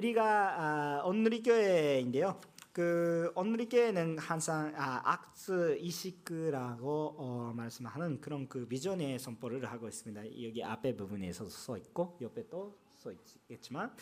[0.00, 2.40] 우리가 온누리 교회인데요.
[2.72, 10.42] 그 온누리 교회는 항상 아, 악스 이시크라고 어, 말씀하는 그런 그 비전의 선포를 하고 있습니다.
[10.42, 13.92] 여기 앞에 부분에서 써 있고 옆에 또써 있겠지만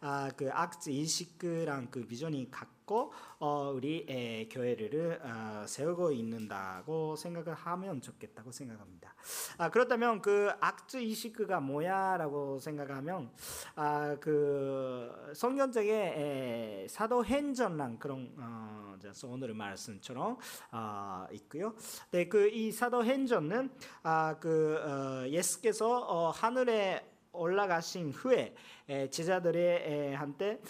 [0.00, 7.54] 아, 그 악스 이시크란 그 비전이 갖고 어, 우리 에, 교회를 어, 세우고 있는다고 생각을
[7.54, 9.14] 하면 좋겠다고 생각합니다.
[9.58, 13.30] 아, 그렇다면 그 악스 이시크가 뭐야라고 생각하면
[13.74, 20.38] 아, 그 성경적에 사도행전란 그런 어, 오늘 말씀처럼
[20.72, 21.74] 어, 있고요.
[22.10, 23.70] 네, 그 이 사도행전은
[24.02, 27.07] 아, 그 어, 예수께서 어, 하늘에
[27.38, 28.54] 올라가신 후에
[29.10, 30.60] 제자들의 한테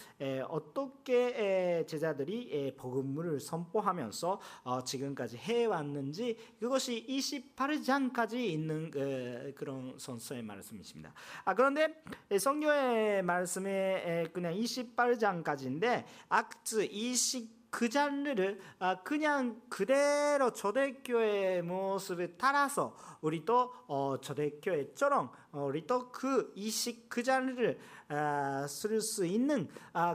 [0.49, 11.13] 어떻게 제자들이 복음을 선포하면서 어, 지금까지 해왔는지 그것이 28장까지 있는 그, 그런 선서의 말씀이십니다.
[11.45, 12.03] 아, 그런데
[12.39, 18.61] 성경의 말씀에 그냥 28장까지인데 악츠 20그 장르를
[19.05, 25.31] 그냥 그대로 초대교회의 모습을 따라서 우리도 어, 초대교회처럼
[25.67, 27.79] 우리도 그 이식 그 장르를
[28.69, 29.69] 쓸수 있는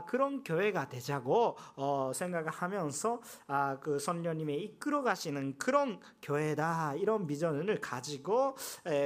[0.06, 3.20] 그런 교회가 되자고 어, 생각하면서
[3.80, 8.56] 그 선녀님의 이끌어 가시는 그런 교회다 이런 비전을 가지고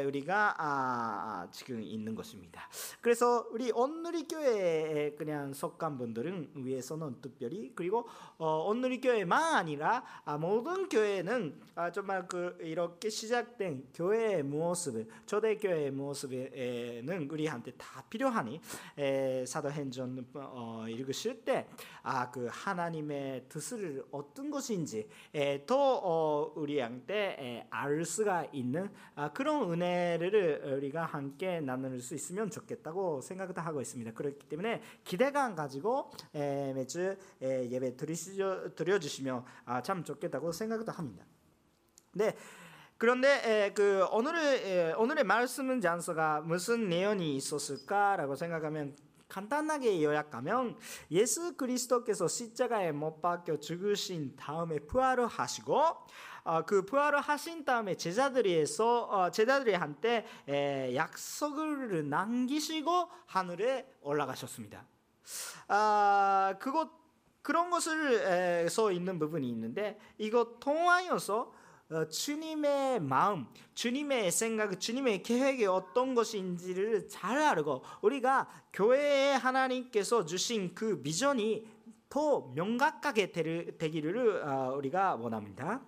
[0.06, 2.68] 우리가 지금 있는 것입니다.
[3.00, 8.06] 그래서 우리 온누리 교회에 그냥 속한 분들은 위에서는 특별히 그리고
[8.38, 10.04] 어, 온누리 교회만 아니라
[10.38, 11.60] 모든 교회는
[11.92, 18.60] 정말 그 이렇게 시작된 교회의 모습을 초대 교회의 모습 에는 우리한테 다 필요하니
[19.46, 25.08] 사도행전 어, 읽으실 때아그 하나님의 뜻을 어떤 것인지
[25.66, 33.20] 더 어, 우리한테 알 수가 있는 아, 그런 은혜를 우리가 함께 나눌 수 있으면 좋겠다고
[33.20, 34.12] 생각을 하고 있습니다.
[34.12, 41.24] 그렇기 때문에 기대감 가지고 매주 예배 드려주시면 아, 참 좋겠다고 생각도 합니다.
[42.14, 42.34] 네.
[42.98, 48.96] 그런데 그 오늘의 오늘의 말씀은 장서가 무슨 내용이 있었을까라고 생각하면
[49.28, 50.76] 간단하게 요약하면
[51.12, 55.84] 예수 그리스도께서 십자가에 못 박혀 죽으신 다음에 부활을 하시고
[56.44, 60.26] 어, 그 부활을 하신 다음에 제자들이서 어, 제자들이 한테
[60.94, 64.84] 약속을 남기시고 하늘에 올라가셨습니다.
[65.68, 66.90] 아 그것
[67.42, 71.57] 그런 것을 써 있는 부분이 있는데 이거 통하여서 어,
[72.10, 81.00] 주님의 마음, 주님의 생각, 주님의 계획이 어떤 것인지를 잘 알고 우리가 교회에 하나님께서 주신 그
[81.00, 81.66] 비전이
[82.08, 85.82] 더 명확하게 되기를 어, 우리가 원합니다.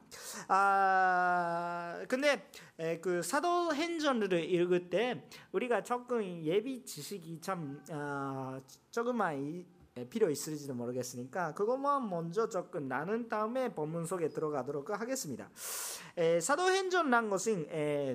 [0.48, 2.50] 아 근데
[3.00, 8.60] 그 사도행전을 읽을 때 우리가 조금 예비 지식이 참 아,
[8.90, 9.64] 조금만 예,
[10.08, 15.50] 필요 있을지도 모르겠으니까 그것만 먼저 접근 나눈 다음에 본문 속에 들어가도록 하겠습니다.
[16.40, 17.66] 사도행전란 것은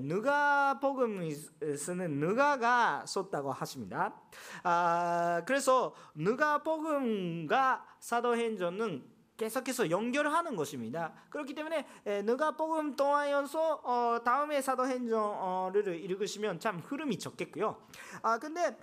[0.03, 1.29] 누가복음
[1.77, 4.15] 쓰는 누가가 썼다고 하십니다.
[4.63, 11.13] 아, 그래서 누가복음과 사도행전은 계속해서 연결하는 것입니다.
[11.29, 11.85] 그렇기 때문에
[12.23, 17.77] 누가복음 통하여서 어, 다음에 사도행전을 읽으시면 참 흐름이 적겠고요.
[18.21, 18.77] 아 근데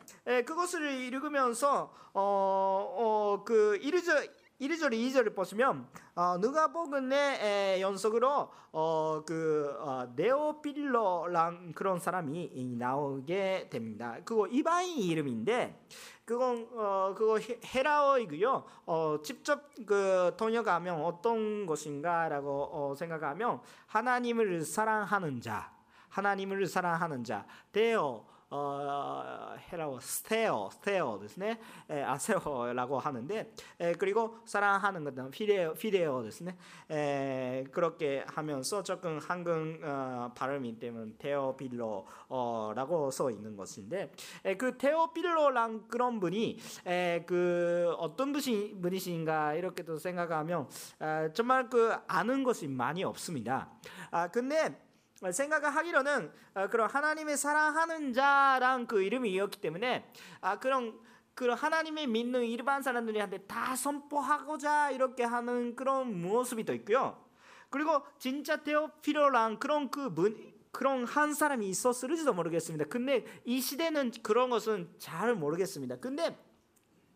[0.44, 4.30] 그것을 읽으면서 어, 어, 그 1절
[4.62, 14.18] 1절 2절을 보시면 어, 누가복음의 연속으로 어, 그 어, 네오필로란 그런 사람이 나오게 됩니다.
[14.24, 15.84] 그거 이방인 이름인데
[16.32, 18.65] 그건 어 그거 헤라어이고요.
[18.87, 25.71] 어 직접 그 통역하면 어떤 것인가라고 어, 생각하면 하나님을 사랑하는 자,
[26.09, 35.31] 하나님을 사랑하는 자, 데어 어, 헤라오 스테어 스테어 ですね 아세오라고 하는데 에, 그리고 사랑하는 것은
[35.31, 36.57] 피레오 피레오 ですね
[36.89, 44.13] 에, 그렇게 하면서 조금 한국 어, 발음이 때문에 테오필로라고 써 있는 것인데
[44.45, 50.69] 에, 그 테오필로란 그런 분이 에, 그 어떤 분이, 분이신가 이렇게도 생각하면
[50.99, 53.69] 아, 정말 그 아는 것이 많이 없습니다.
[54.09, 54.87] 아 근데
[55.30, 60.10] 생각을 하기로는 어, 그런 하나님의 사랑하는 자랑 그 이름이었기 때문에
[60.41, 60.98] 아 그런
[61.34, 67.24] 그런 하나님의 믿는 일반 사람들한테 다 선포하고자 이렇게 하는 그런 모습이 또 있고요.
[67.71, 72.86] 그리고 진짜 테오피로랑 그런 그 문, 그런 한 사람이 있었을지도 모르겠습니다.
[72.86, 75.97] 근데 이 시대는 그런 것은 잘 모르겠습니다.
[75.97, 76.39] 근데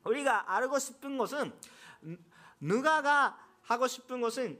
[0.05, 1.52] 우리가 알고 싶은 것은
[2.61, 4.59] 누가가 하고 싶은 것은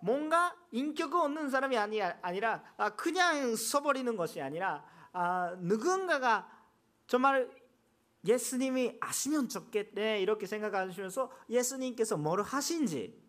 [0.00, 6.50] 뭔가 인격을 얻는 사람이 아니, 아니라 아, 그냥 써버리는 것이 아니라 아, 누군가가
[7.06, 7.50] 정말
[8.24, 13.22] 예수님이 아시면 좋겠네 이렇게 생각하시면서 예수님께서 뭘 하신지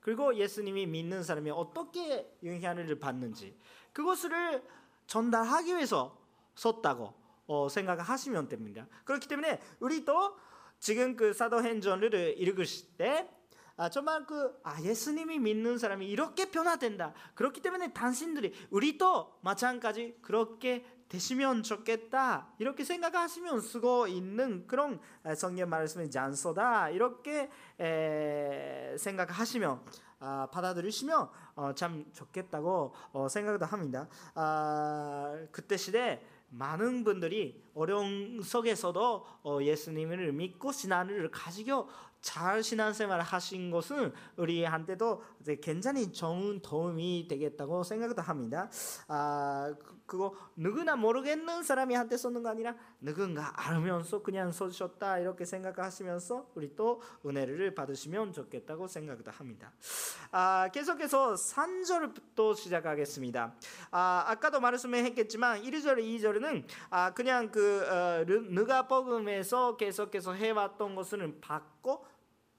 [0.00, 3.58] 그리고 예수님이 믿는 사람이 어떻게 영향을 받는지
[3.92, 4.62] 그것을
[5.06, 6.18] 전달하기 위해서
[6.54, 7.14] 썼다고
[7.46, 8.86] 어, 생각하시면 됩니다.
[9.04, 10.36] 그렇기 때문에 우리도
[10.78, 13.28] 지금 그 사도행전을 읽으실 때
[13.76, 17.12] 아, 정말 그 아, 예수님이 믿는 사람이 이렇게 변화된다.
[17.34, 22.48] 그렇기 때문에 당신들이 우리도 마찬가지 그렇게 되시면 좋겠다.
[22.58, 25.00] 이렇게 생각하시면 쓰고 있는 그런
[25.36, 26.90] 성경 말씀의 잔소다.
[26.90, 27.50] 이렇게
[27.80, 29.80] 에, 생각하시면
[30.20, 34.08] 아, 받아들이시면 어, 참 좋겠다고 어, 생각도 합니다.
[34.34, 41.88] 아, 그때 시대 많은 분들이 어려움 속에서도 어, 예수님을 믿고 신앙을 가지고
[42.24, 45.22] 잘 신앙생활을 하신 것은 우리한테도
[45.60, 48.70] 굉장히 좋은 도움이 되겠다고 생각도 합니다.
[49.08, 49.74] 아,
[50.06, 56.50] 그, 거 누구나 모르겠는 사람이 한테 쓰는 거 아니라 누군가 알면서 그냥 써주셨다 이렇게 생각하시면서
[56.54, 59.72] 우리 또 은혜를 받으시면 좋겠다고 생각도 합니다.
[60.30, 63.54] 아, 계속해서 3절부터 시작하겠습니다.
[63.90, 72.13] 아, 아까도 말씀했겠지만 1절, 2절은 아, 그냥 그 어, 느가복음에서 계속해서 해왔던 것을 받고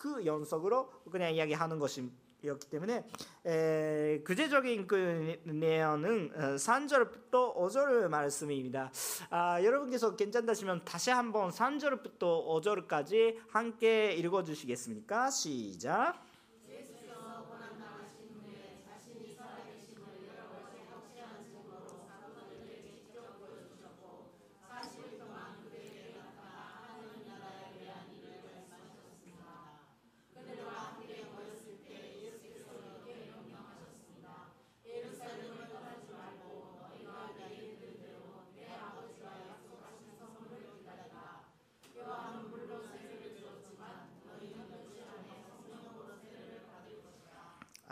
[0.05, 3.07] 그 연속으로 그냥 이야기하는 것이었기 때문에
[3.43, 8.91] 에, 구체적인 그 내용은 3절부터 어, 5절 말씀입니다.
[9.31, 15.31] 아, 여러분께서 괜찮다시면 다시 한번 3절부터 5절까지 함께 읽어주시겠습니까?
[15.31, 16.24] 시작.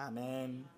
[0.06, 0.73] 아멘.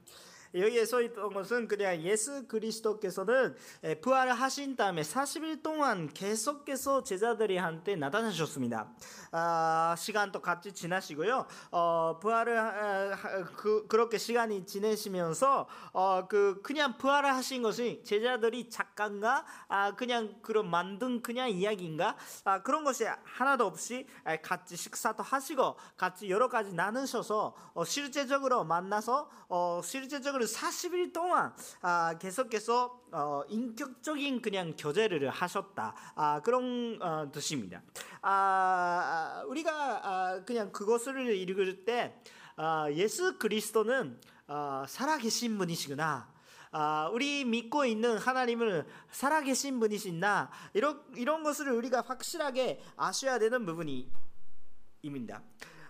[0.56, 3.56] 여기에 써 있던 것은 그냥 예수 그리스도께서는
[4.02, 8.88] 부활하신 다음에 40일 동안 계속해서 제자들이 한테 나타나셨습니다.
[9.32, 11.46] 아, 시간도 같이 지나시고요.
[11.72, 13.18] 어, 부활을 아,
[13.58, 20.70] 그, 그렇게 시간이 지내시면서 어, 그 그냥 부활을 하신 것이 제자들이 작가인가 아, 그냥 그런
[20.70, 22.16] 만든 그냥 이야기인가
[22.46, 24.08] 아, 그런 것이 하나도 없이
[24.42, 32.18] 같이 식사도 하시고 같이 여러 가지 나누셔서 어, 실제적으로 만나서 어, 실제적으로 40일 동안 아,
[32.18, 37.82] 계속해서 어, 인격적인 그냥 교제를 하셨다 아, 그런 어, 뜻입니다.
[38.22, 39.72] 아, 우리가
[40.04, 42.16] 아, 그냥 그것을 읽을 때
[42.56, 46.34] 아, 예수 그리스도는 아, 살아계신 분이시구나.
[46.72, 55.42] 아, 우리 믿고 있는 하나님을 살아계신 분이신나 이런 이런 것을 우리가 확실하게 아셔야 되는 부분이입니다.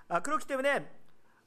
[0.08, 0.88] 아, 그렇기 때문에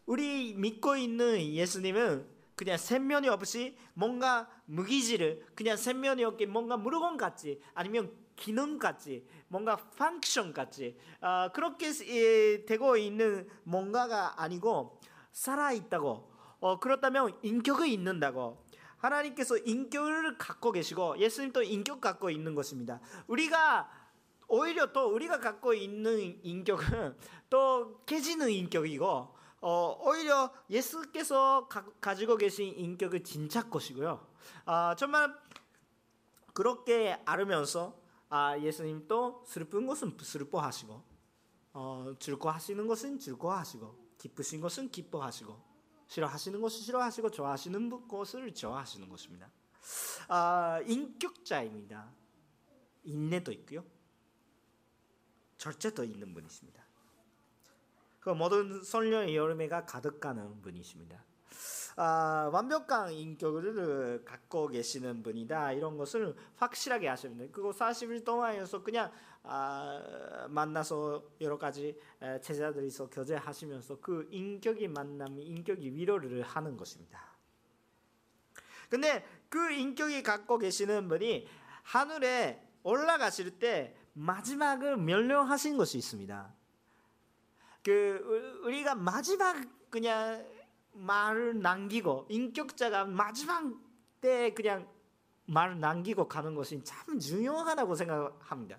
[0.07, 7.61] 우리 믿고 있는 예수님은 그냥 생면이 없이 뭔가 무기질을 그냥 생면이 없게 뭔가 물건 같지
[7.73, 10.99] 아니면 기능 같지 뭔가 펑션 같지.
[11.21, 15.01] 어, 그렇게 예, 되고 있는 뭔가가 아니고
[15.31, 16.29] 살아 있다고.
[16.59, 18.65] 어, 그렇다면 인격이 있는다고.
[18.97, 23.01] 하나님께서 인격을 갖고 계시고 예수님도 인격 갖고 있는 것입니다.
[23.29, 23.89] 우리가
[24.49, 27.17] 오히려 또 우리가 갖고 있는 인격은
[27.51, 34.27] 또 깨지는 인격이고 어, 오히려 예수께서 가, 지고 계신 인격을 진짜 것이고요.
[34.65, 35.35] 아, 정말
[36.53, 37.99] 그렇게 알으면서
[38.29, 41.03] 아, 예수님도 슬픈 것은 슬퍼하시고
[41.73, 45.69] 어, 즐거하시는 것은 즐거하시고 기쁘신 것은 기뻐하시고
[46.09, 49.51] 싫어하시는 것은 싫어하시고 좋아하시는 것을 좋아하시는 것입니다.
[50.29, 52.11] 아, 인격자입니다.
[53.05, 53.85] 인내도 있고요.
[55.57, 56.88] 절제도 있는 분이십니다.
[58.29, 61.25] 그 모든 설령의 열매가 가득가는 분이십니다.
[61.97, 67.51] 아, 완벽한 인격을 갖고 계시는 분이다 이런 것을 확실하게 아십니다.
[67.51, 69.11] 그거 40일 동안에서 그냥
[69.45, 71.99] 아, 만나서 여러 가지
[72.43, 77.19] 제자들이서 교제하시면서 그 인격이 만남이 인격이 위로를 하는 것입니다.
[78.91, 81.49] 근데 그 인격이 갖고 계시는 분이
[81.83, 86.58] 하늘에 올라가실 때 마지막을 멸령하신 것이 있습니다.
[87.89, 89.57] 그 우리가 마지막
[89.89, 90.47] 그냥
[90.93, 93.65] 말을 남기고 인격자가 마지막
[94.21, 94.87] 때 그냥
[95.49, 98.77] 말 남기고 가는 것이 참 중요하다고 생각합니다.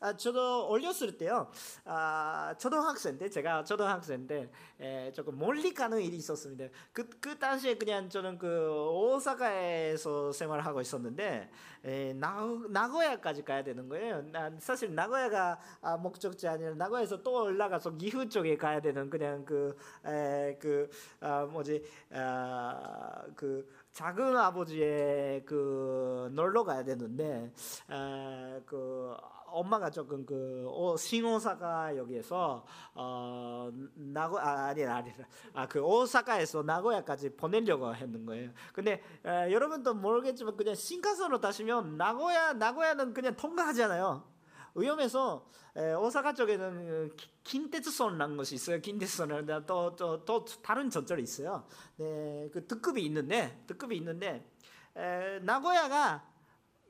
[0.00, 1.48] 아, 저도 어렸을 때요,
[1.84, 4.50] 아, 초등학생 때 제가 초등학생 때
[4.80, 6.66] 에, 조금 멀리 가는 일이 있었습니다.
[6.92, 11.48] 그, 그 당시에 그냥 저는 그 오사카에서 생활을 하고 있었는데
[11.84, 14.22] 에, 나, 나고야까지 가야 되는 거예요.
[14.32, 19.76] 난 사실 나고야가 아, 목적지 아니라 나고야에서 또 올라가서 기후 쪽에 가야 되는 그냥 그,
[20.04, 20.90] 에, 그
[21.20, 27.52] 아, 뭐지, 아, 그 작은 아버지의 그 놀러 가야 되는데
[27.90, 29.14] 에, 그
[29.46, 35.12] 엄마가 조금 그 오, 신오사카 여기에서 어 나고 아, 아니 아니
[35.52, 38.50] 아그 오사카에서 나고야까지 보내려고 했는 거예요.
[38.72, 44.31] 근데 에, 여러분도 모르겠지만 그냥 신칸선으로 타시면 나고야 나고야는 그냥 통과하잖아요.
[44.74, 48.80] 위험해서 에, 오사카 쪽에는 긴테츠선이라는 것이 있어요.
[48.80, 51.66] 긴테츠선 또또 또 다른 전철이 있어요.
[51.96, 54.50] 네, 그 특급이 있는데 특급이 있는데
[54.96, 56.26] 에, 나고야가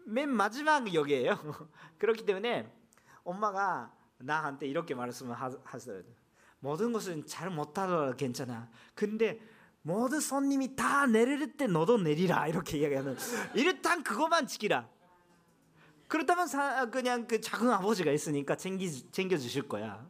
[0.07, 1.39] 맨 마지막 역이에요.
[1.99, 2.73] 그렇기 때문에
[3.25, 6.03] 엄마가 나한테 이렇게 말씀을 하세요.
[6.59, 8.69] 모든 것은 잘 못하더라도 괜찮아.
[8.95, 9.41] 근데
[9.83, 13.17] 모든 손님이 다 내릴 때 너도 내리라 이렇게 이야기하는.
[13.55, 14.89] 일단 그것만 지키라.
[16.13, 20.07] 그렇다면 사, 그냥 그 작은 아버지가 있으니까 챙기 챙겨 주실 거야.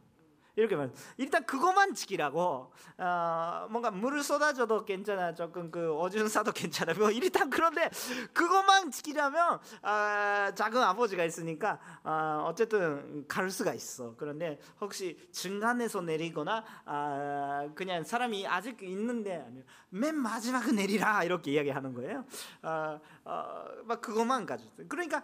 [0.57, 0.91] 이렇게 말.
[1.15, 2.73] 일단 그것만 지키라고.
[2.97, 5.33] 어, 뭔가 물을 쏟아줘도 괜찮아.
[5.33, 6.93] 조금 그 오줌 싸도 괜찮아.
[6.95, 7.89] 뭐 일단 그런데
[8.33, 14.13] 그것만 지키려면 어, 작은 아버지가 있으니까 어, 어쨌든 갈 수가 있어.
[14.17, 19.47] 그런데 혹시 중간에서 내리거나 어, 그냥 사람이 아직 있는데
[19.89, 22.25] 맨 마지막에 내리라 이렇게 이야기하는 거예요.
[22.61, 24.65] 어, 어, 막 그것만 가져.
[24.89, 25.23] 그러니까.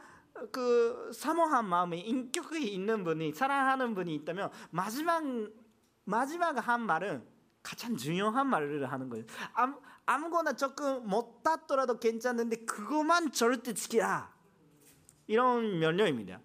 [0.52, 5.24] 그 사모한 마음에 인격이 있는 분이 사랑하는 분이 있다면 마지막
[6.06, 7.24] 마지막 한 말은
[7.62, 9.26] 가장 중요한 말을 하는 거예요.
[9.54, 14.34] 아무, 아무거나 조금 못 닿더라도 괜찮은데 그것만 절대 지키라.
[15.28, 16.42] 이런 면령입니다.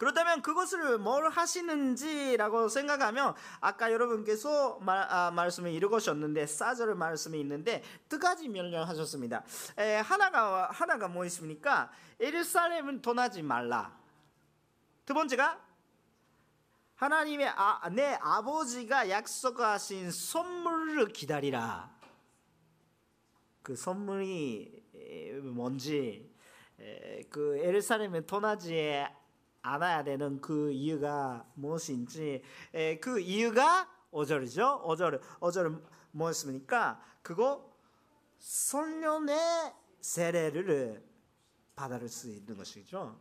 [0.00, 8.18] 그렇다면 그것을 뭘 하시는지라고 생각하면 아까 여러분께서 말, 아, 말씀을 읽으셨는데 사절 말씀이 있는데 두
[8.18, 9.44] 가지 명령하셨습니다.
[9.76, 11.92] 에, 하나가 하나가 뭐 있습니까?
[12.18, 13.94] 에르살렘은 떠나지 말라.
[15.04, 15.60] 두 번째가
[16.94, 21.94] 하나님의 아, 내 아버지가 약속하신 선물을 기다리라.
[23.62, 26.34] 그 선물이 뭔지
[27.28, 29.19] 그 에르살렘의 토나지에
[29.62, 32.42] 알아야 되는 그 이유가 무엇인지
[32.74, 34.82] 에, 그 이유가 5절이죠.
[34.82, 37.00] 5절 5절 뭐였습니까?
[37.22, 37.70] 그거
[38.38, 39.36] 성령의
[40.00, 41.04] 세례를
[41.76, 43.20] 받을 수 있는 것이죠.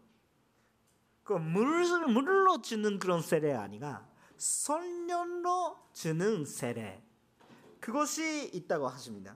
[1.23, 7.03] 그 물을 물로 주는 그런 세례 아니가 성령로 주는 세례
[7.79, 9.35] 그것이 있다고 하십니다.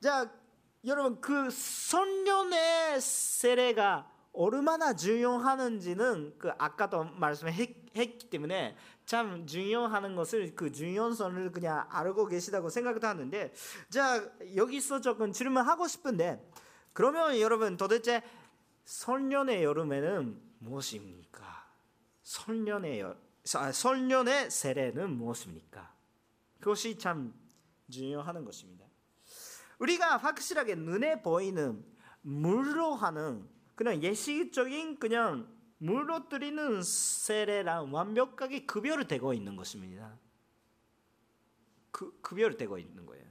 [0.00, 0.32] 자,
[0.84, 11.50] 여러분 그 성령의 세례가 얼마나 중요하는지는 그 아까도 말씀했기 때문에 참 중요하는 것을 그 중요성을
[11.50, 13.52] 그냥 알고 계시다고 생각도 하는데
[13.90, 16.48] 자 여기서 조금 질문하고 싶은데
[16.92, 18.22] 그러면 여러분 도대체
[18.84, 21.66] 설년의 여름에는 무엇입니까?
[22.22, 23.16] 설년의 여,
[23.56, 25.92] 아, 설년의 세례는 무엇입니까?
[26.60, 27.34] 그것이 참
[27.90, 28.86] 중요한 것입니다.
[29.80, 31.84] 우리가 확실하게 눈에 보이는
[32.22, 35.46] 물로 하는 그냥 예시적인 그냥
[35.78, 40.18] 물로 드리는 세례랑 완벽하게 급여를 대고 있는 것입니다.
[41.92, 43.24] 그 급여를 대고 있는 거예요.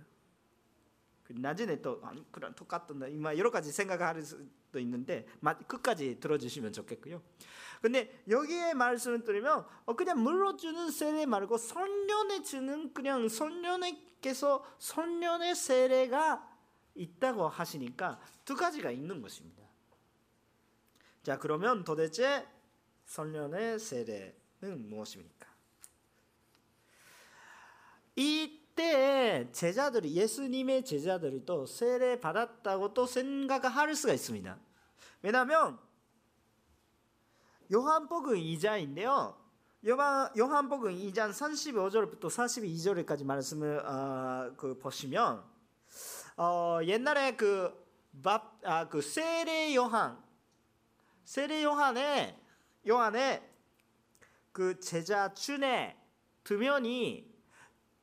[1.26, 5.28] 그 나중에 또 아니 그런 똑같던 이마 여러 가지 생각할 수도 있는데
[5.68, 7.22] 끝까지 들어주시면 좋겠고요.
[7.82, 15.56] 근데 여기에 말씀을 드리면 어, 그냥 물로 주는 세례 말고 선년에 주는 그냥 선년에께서 선년의
[15.56, 16.58] 세례가
[16.96, 19.67] 있다고 하시니까 두 가지가 있는 것입니다.
[21.28, 22.48] 자 그러면 도대체
[23.04, 25.46] 선련의 세례는 무엇입니까?
[28.16, 34.58] 이때 제자들이 예수님의 제자들이 또 세례 받았다고 또 생각할 수가 있습니다.
[35.22, 35.78] 왜냐하면
[37.74, 39.36] 요한복음 2장인데요.
[39.86, 45.44] 요한, 요한복음 2장 35절부터 42절까지 말씀을 어, 그 보시면
[46.38, 47.86] 어, 옛날에 그,
[48.24, 50.26] 밥, 아, 그 세례 요한
[51.28, 52.40] 세례 요한의
[52.88, 53.46] 요한의
[54.54, 56.02] 그 제자 중에
[56.46, 57.30] 두 명이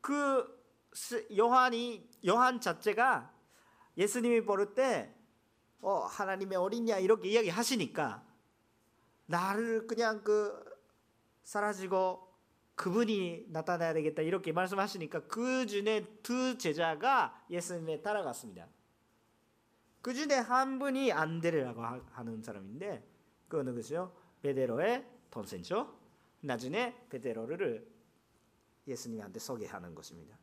[0.03, 0.63] 그
[1.35, 3.33] 요한이 요한 자체가
[3.97, 5.11] 예수님이 부를 때
[5.81, 8.23] 어, 하나님의 어린이야 이렇게 이야기하시니까
[9.25, 10.63] 나를 그냥 그
[11.45, 12.31] 사라지고
[12.75, 18.69] 그분이 나타나야 되겠다 이렇게 말씀하시니까 그 중에 두 제자가 예수님에 따라갔습니다.
[20.03, 23.14] 그 중에 한 분이 안드레라고 하는 사람인데
[23.55, 24.13] 그 누구죠?
[24.43, 25.97] 베데로의 동생죠.
[26.41, 27.89] 나중에 베데로를
[28.89, 30.37] 예수님한테 소개하는 것입니다.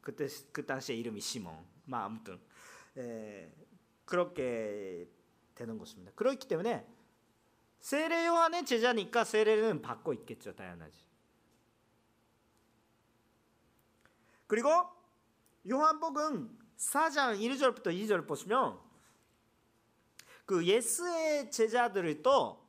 [0.00, 1.52] 그때 그 당시에 이름이 시몬.
[1.86, 2.40] 마 아무튼
[2.96, 3.52] 에,
[4.04, 5.08] 그렇게
[5.56, 6.12] 되는 것입니다.
[6.14, 6.86] 그렇기 때문에
[7.80, 11.04] 세례 요한의 제자니까 세례는 받고 있겠죠, 당연하지.
[14.46, 14.70] 그리고
[15.68, 18.78] 요한복음 4장 1절부터 2절 보시면
[20.46, 22.62] 그 예수의 제자들이 또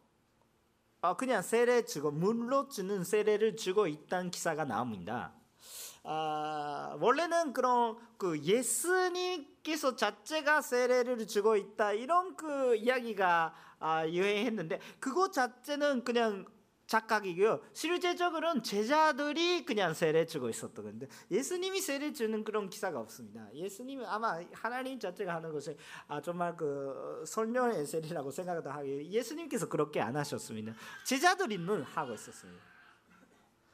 [1.02, 5.34] 아, 그냥 세례 주고 물로 주는 세례를 주고 있다는 기사가 나옵니다.
[6.04, 15.34] 아, 원래는 그런 그 예수님께서 자체가 세례를 주고 있다 이런 그 이야기가 아, 유행했는데 그것
[15.34, 16.46] 자체는 그냥
[16.88, 17.62] 착각이고요.
[17.74, 23.48] 실제적으로는 제자들이 그냥 세례 주고 있었던 건데 예수님이 세례 주는 그런 기사가 없습니다.
[23.54, 25.76] 예수님은 아마 하나님 자체가 하는 것이
[26.08, 30.74] 아 정말 그 설명의 세례라고 생각도 하기 예수님께서 그렇게 안 하셨습니다.
[31.06, 32.64] 제자들이는 하고 있었습니다.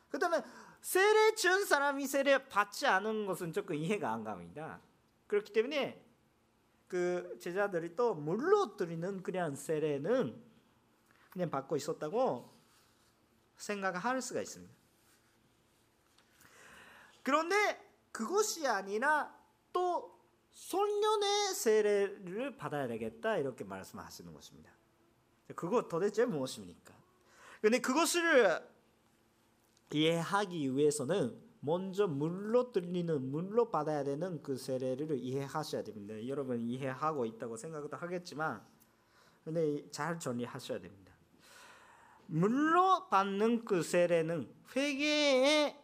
[0.10, 0.42] 그 다음에
[0.80, 4.80] 세례 준 사람이 세례 받지 않은 것은 조금 이해가 안 갑니다.
[5.28, 6.04] 그렇기 때문에
[6.88, 10.42] 그 제자들이 또 물로 드리는 그냥 세례는
[11.30, 12.51] 그냥 받고 있었다고
[13.62, 14.74] 생각할 수가 있습니다.
[17.24, 17.56] 그런데
[18.12, 19.34] 그것이 아니라
[19.72, 20.20] 또
[20.52, 24.72] 소년의 세례를 받아야 되겠다 이렇게 말씀하시는 것입니다.
[25.56, 26.94] 그거 도대체 무엇입니까?
[27.62, 28.68] 근데 그것을
[29.94, 36.28] 이해하기 위해서는 먼저 물로 들리는 물로 받아야 되는 그 세례를 이해하셔야 됩니다.
[36.28, 38.66] 여러분 이해하고 있다고 생각도 하겠지만
[39.44, 41.11] 근데 잘 정리하셔야 됩니다.
[42.32, 45.78] 물로 받는 그 세례는 회개의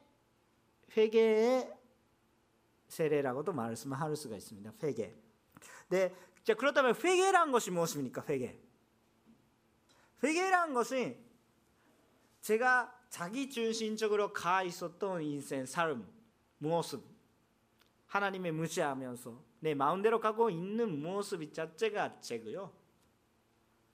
[0.96, 1.78] 회개의
[2.88, 4.74] 세례라고도 말씀할 수가 있습니다.
[4.82, 5.14] 회개.
[5.90, 8.24] 네, 자 그렇다면 회개란 것이 무엇입니까?
[8.30, 8.58] 회개.
[10.24, 11.22] 회개란 것이
[12.40, 16.08] 제가 자기 중심적으로 가 있었던 인생 삶
[16.60, 17.04] 모습
[18.08, 22.72] 하나님의 무시하면서 내 마음대로 가고 있는 모습 자체가 죄고요.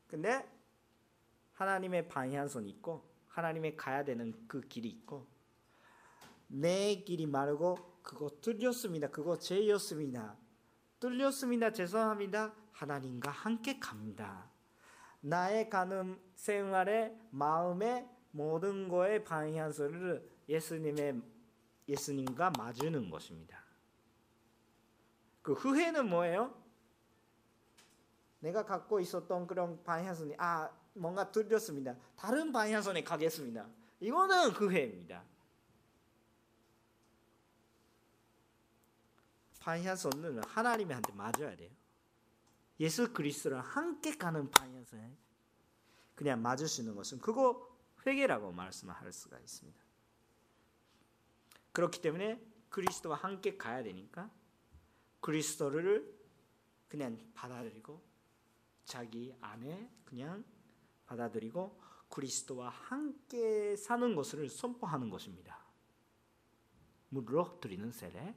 [0.07, 0.47] 근데
[1.53, 5.27] 하나님의 방향선이 있고 하나님의 가야 되는 그 길이 있고
[6.47, 9.07] 내 길이 말고 그거 뚫렸습니다.
[9.07, 10.35] 그거 죄였습니다.
[10.99, 11.71] 뚫렸습니다.
[11.71, 12.53] 죄송합니다.
[12.71, 14.49] 하나님과 함께 갑니다.
[15.21, 21.21] 나의 가는 생활의 마음의 모든 거의 방향선을 예수님의
[21.87, 23.63] 예수님과 맞추는 것입니다.
[25.41, 26.53] 그 후회는 뭐예요?
[28.39, 31.95] 내가 갖고 있었던 그런 방향선이 아 뭔가 들렸습니다.
[32.15, 33.67] 다른 방향선에 가겠습니다.
[33.99, 35.23] 이거는 후회입니다.
[39.59, 41.71] 방향선은 하나님한테 맞아야 돼요.
[42.79, 45.17] 예수 그리스도랑 함께 가는 방향선에
[46.15, 47.73] 그냥 맞으시는 것은 그거
[48.05, 49.79] 회개라고 말씀할 수가 있습니다.
[51.71, 54.29] 그렇기 때문에 그리스도와 함께 가야 되니까
[55.21, 56.13] 그리스도를
[56.87, 58.01] 그냥 받아들이고
[58.85, 60.43] 자기 안에 그냥
[61.13, 65.59] 받아들이고 그리스도와 함께 사는 것을 선포하는 것입니다.
[67.09, 68.35] 물로 드리는 세례.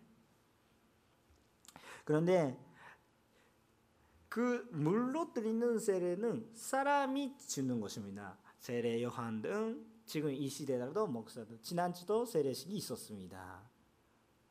[2.05, 2.59] 그런데
[4.29, 8.39] 그 물로 드리는 세례는 사람이 주는 것입니다.
[8.59, 13.63] 세례 요한 등 지금 이 시대라도 목사도 지난주도 세례식이 있었습니다.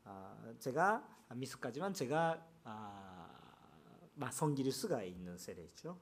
[0.04, 3.30] 아, 제가 미숙하지만 제가 아,
[4.30, 5.98] 성기를 수가 있는 세례죠.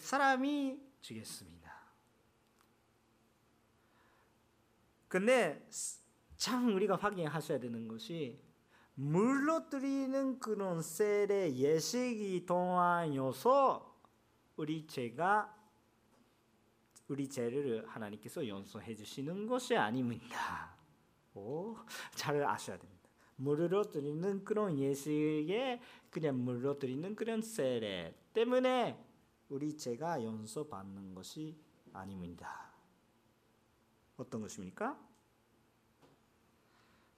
[0.00, 1.64] 사람이 주겠습니다.
[5.08, 5.64] 근데
[6.36, 8.40] 참 우리가 확인하셔야 되는 것이
[8.94, 13.94] 물러뜨리는 그런 세례 예식이 동안여서
[14.56, 15.54] 우리 죄가
[17.08, 20.74] 우리 죄를 하나님께서 용서해 주시는 것이 아닙니다.
[21.34, 21.76] 오,
[22.14, 23.08] 잘 아셔야 됩니다.
[23.36, 29.03] 물로 드리는 그런 예식에 그냥 물로 드리는 그런 세례 때문에
[29.48, 31.56] 우리 죄가 용서받는 것이
[31.92, 32.72] 아닙니다.
[34.16, 34.98] 어떤 것입니까?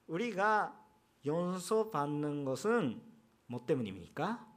[0.07, 0.85] 우리가
[1.25, 3.03] 용서받는 것은
[3.47, 4.55] 뭐 때문입니까?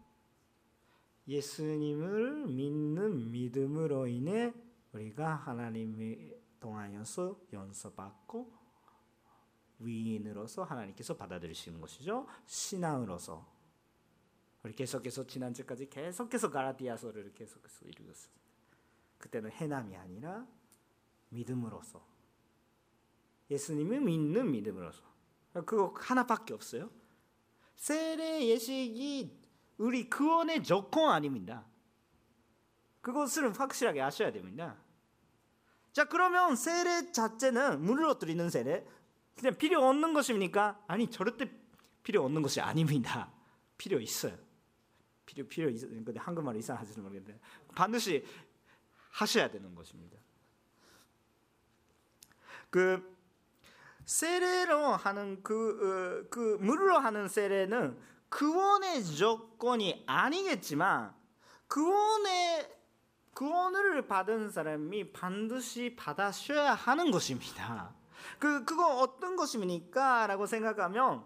[1.27, 4.53] 예수님을 믿는 믿음으로 인해
[4.93, 8.51] 우리가 하나님을 통하여서 용서받고
[9.79, 12.27] 위인으로서 하나님께서 받아들이시는 것이죠.
[12.45, 13.58] 신앙으로서
[14.63, 18.41] 우리 계속해서 지난주까지 계속해서 가라디아서를 계속해서 읽었습니다.
[19.17, 20.45] 그때는 해남이 아니라
[21.29, 22.05] 믿음으로서
[23.49, 25.03] 예수님을 믿는 믿음으로서
[25.65, 26.89] 그거 하나밖에 없어요.
[27.75, 29.39] 세례 예식이
[29.77, 31.65] 우리 구원의 조건 아닙니다.
[33.01, 34.77] 그것을 확실하게 아셔야 됩니다.
[35.93, 38.85] 자 그러면 세례 자체는 물러뜨리는 세례
[39.37, 40.83] 그냥 필요 없는 것입니까?
[40.87, 41.49] 아니 절대
[42.03, 43.31] 필요 없는 것이 아닙니다.
[43.77, 44.37] 필요 있어요.
[45.29, 45.67] 필요 필요.
[45.71, 47.39] 근데 한국말 이상하지는 모르겠는데
[47.75, 48.25] 반드시
[49.11, 50.17] 하셔야 되는 것입니다.
[52.69, 53.17] 그
[54.05, 61.13] 세례로 하는 그, 어, 그 물로 하는 세례는 구원의 조건이 아니겠지만
[61.67, 62.77] 구원의
[63.33, 67.93] 구원을 받은 사람이 반드시 받아셔야 하는 것입니다.
[68.39, 71.23] 그 그거 어떤 것입니까?라고 생각하면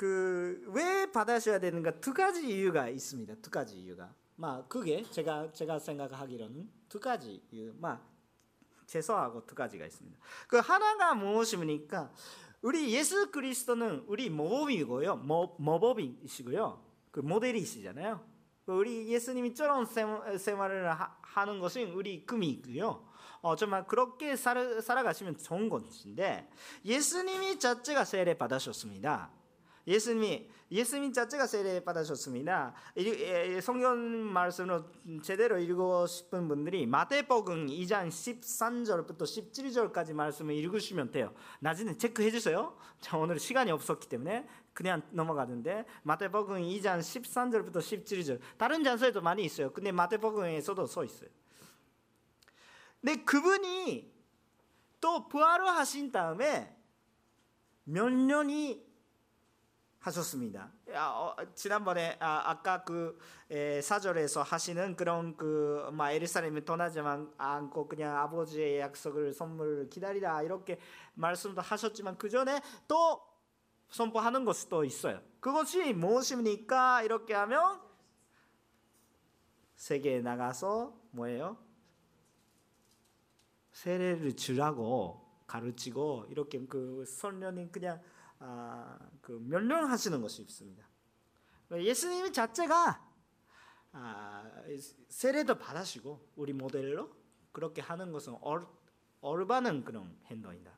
[0.00, 3.34] 그 왜 받아셔야 되는가 두 가지 이유가 있습니다.
[3.42, 4.14] 두 가지 이유가.
[4.36, 7.74] 막 그게 제가 제가 생각하기로는 두 가지 이유.
[7.78, 8.08] 막
[8.86, 10.18] 제소하고 두 가지가 있습니다.
[10.48, 12.10] 그 하나가 무엇입니까?
[12.62, 15.16] 우리 예수 그리스도는 우리 모범이고요.
[15.16, 16.82] 모, 모범이시고요.
[17.10, 18.24] 그 모델이시잖아요.
[18.64, 23.06] 그 우리 예수님이 저런 생활을 하, 는 것은 우리 꿈이고요.
[23.42, 26.50] 어, 정말 그렇게 살아, 살아가시면 좋은 것인데
[26.86, 29.39] 예수님이 자체가 세례 받으셨습니다.
[29.86, 32.74] 예수님이 예수님 자체가 세례 받으셨습니다.
[33.60, 33.98] 성경
[34.32, 34.84] 말씀으로
[35.20, 41.34] 제대로 읽고 싶은 분들이 마태복음 2장 13절부터 17절까지 말씀을 읽으시면 돼요.
[41.58, 42.76] 나중에 체크해 주세요.
[43.00, 49.72] 자, 오늘 시간이 없었기 때문에 그냥 넘어가는데 마태복음 2장 13절부터 17절 다른 장소에도 많이 있어요.
[49.72, 51.30] 근데 마태복음에서도 써 있어요.
[53.00, 54.14] 근데 그분이
[55.00, 56.76] 또 부활을 하신 다음에
[57.82, 58.88] 몇 년이
[60.00, 60.72] 하셨습니다.
[60.94, 63.18] 어, 지난번에 아, 까그
[63.82, 70.78] 사절에서 하시는 그런 그 에르사렘에 떠나지만 않고 그냥 아버지의 약속을 선물 기다리라 이렇게
[71.14, 73.20] 말씀도 하셨지만 그 전에 또
[73.90, 75.20] 선포하는 또 있어요.
[75.40, 77.02] 그것이 무엇입니까?
[77.02, 77.80] 이렇게 하면
[79.74, 81.58] 세계에 나가서 뭐예요?
[83.72, 88.00] 세례를 주라고 가르치고 이렇게 그 선녀님 그냥
[88.40, 90.84] 아, 그 멸령하시는 것이 있습니다.
[91.72, 93.08] 예수님 자체가
[93.92, 94.50] 아,
[95.08, 97.10] 세례도 받으시고 우리 모델로
[97.52, 98.66] 그렇게 하는 것은 얼,
[99.20, 100.70] 얼바는 그런 행동이다.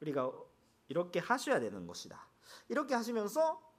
[0.00, 0.30] 우리가
[0.88, 2.28] 이렇게 하셔야 되는 것이다.
[2.68, 3.72] 이렇게 하시면서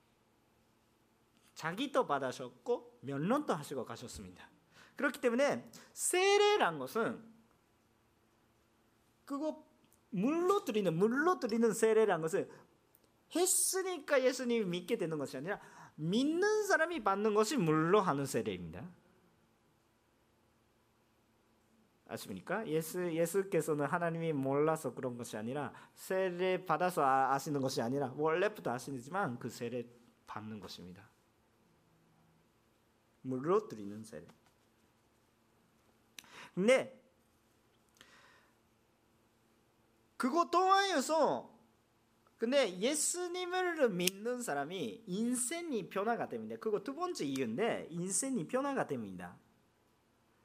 [1.54, 4.50] 자기도 받으셨고 면론도 하시고 가셨습니다.
[4.96, 7.24] 그렇기 때문에 세례란 것은
[9.26, 9.64] 그거
[10.10, 12.50] 물로 드리는 물로 드리는 세례란 것은
[13.36, 15.60] 했으니까 예수님이 믿게 되는 것이 아니라
[15.96, 18.90] 믿는 사람이 받는 것이 물로 하는 세례입니다.
[22.08, 22.68] 아십니까?
[22.68, 29.40] 예수 예수께서는 하나님이 몰라서 그런 것이 아니라 세례 받아서 아, 아시는 것이 아니라 원래부터 아시지만
[29.40, 29.86] 그 세례
[30.28, 31.10] 받는 것입니다.
[33.22, 34.28] 물로 드리는 세례.
[36.54, 37.02] 근데
[40.18, 41.53] 그거 통하여서
[42.44, 46.58] 근데 예수님을 믿는 사람이 인생이 변화가 됩니다.
[46.60, 49.38] 그거 두 번째 이유인데 인생이 변화가 됩니다.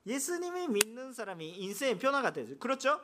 [0.06, 2.56] 예수님이 믿는 사람이 인생의 변화가 되죠.
[2.60, 3.00] 그렇죠?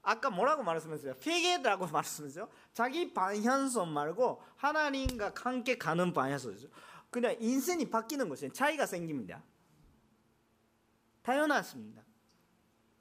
[0.00, 1.16] 아까 뭐라고 말씀했어요?
[1.20, 2.48] 회개라고 말씀했죠.
[2.72, 6.68] 자기 방향성 말고 하나님과 함께 가는 방향성이죠.
[7.10, 8.54] 그냥 인생이 바뀌는 것이에요.
[8.54, 9.42] 차이가 생깁니다.
[11.20, 12.02] 당연하습니다.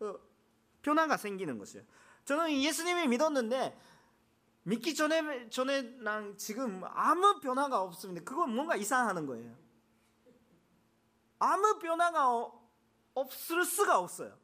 [0.02, 0.16] 어,
[0.82, 1.86] 변화가 생기는 것이에요.
[2.26, 3.80] 저는 예수님을 믿었는데
[4.70, 8.24] 믿기 전에 전에 난 지금 아무 변화가 없습니다.
[8.24, 9.58] 그건 뭔가 이상하는 거예요.
[11.40, 12.70] 아무 변화가 어,
[13.16, 14.38] 없을 수가 없어요.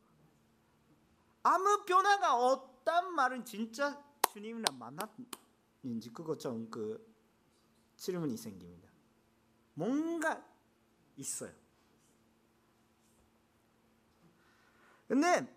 [1.43, 7.05] 아무 변화가 없단 말은 진짜 주님이랑 만났는지 그것 좀그
[7.95, 8.89] 질문이 생깁니다.
[9.75, 10.43] 뭔가
[11.17, 11.53] 있어요.
[15.07, 15.54] 근데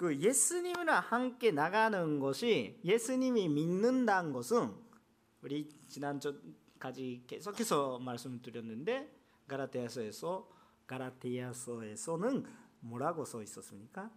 [0.00, 4.74] 그 예수님이랑 함께 나가는 것이 예수님이 믿는다는 것은
[5.42, 9.14] 우리 지난주까지 계속해서 말씀드렸는데
[9.46, 10.48] 가라테아서에서
[10.86, 12.46] 가라테아서에서는
[12.80, 14.10] 뭐라고 써 있었습니까?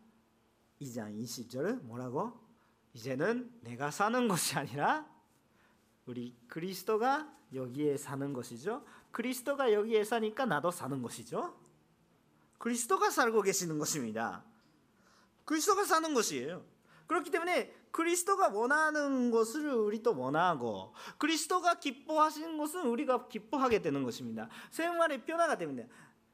[0.80, 2.32] 2장 20절 뭐라고?
[2.94, 5.06] 이제는 내가 사는 것이 아니라
[6.06, 8.86] 우리 그리스도가 여기에 사는 것이죠.
[9.12, 11.60] 그리스도가 여기에 사니까 나도 사는 것이죠.
[12.58, 14.46] 그리스도가 살고 계시는 것입니다.
[15.46, 16.66] 그리스도가 사는 것이에요.
[17.08, 24.50] 그렇기 때문에 그리스도가 원하는 것을 우리도 원하고 그리스도가 기뻐하시는 것은 우리가 기뻐하게 되는 것입니다.
[24.72, 25.88] 생활의 변화가 됩니다.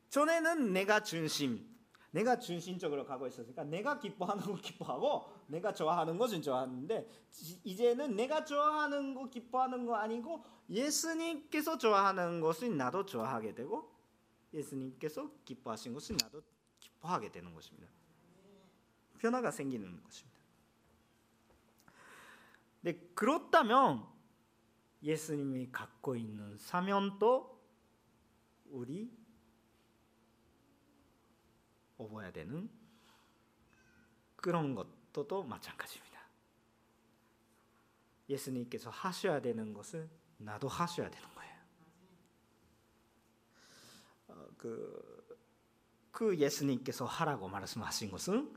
[0.10, 1.68] 전에는 내가 중심,
[2.12, 7.08] 내가 중심적으로 가고 있었으니까 내가 기뻐하는 거 기뻐하고 내가 좋아하는 것은 좋아하는데
[7.64, 13.92] 이제는 내가 좋아하는 거 기뻐하는 거 아니고 예수님께서 좋아하는 것은 나도 좋아하게 되고
[14.54, 16.42] 예수님께서 기뻐하신 것은 나도
[16.80, 17.99] 기뻐하게 되는 것입니다.
[19.20, 20.40] 변화가 생기는 것입니다.
[22.82, 24.06] 네, 그렇다면
[25.04, 27.60] 예수님이 갖고 있는 사명도
[28.70, 29.12] 우리
[31.98, 32.70] 업어야 되는
[34.38, 36.20] 그런 것도 또 마찬가지입니다.
[38.30, 41.56] 예수님께서 하셔야 되는 것을 나도 하셔야 되는 거예요.
[44.28, 45.38] 어, 그,
[46.12, 48.56] 그 예수님께서 하라고 말씀하신 것은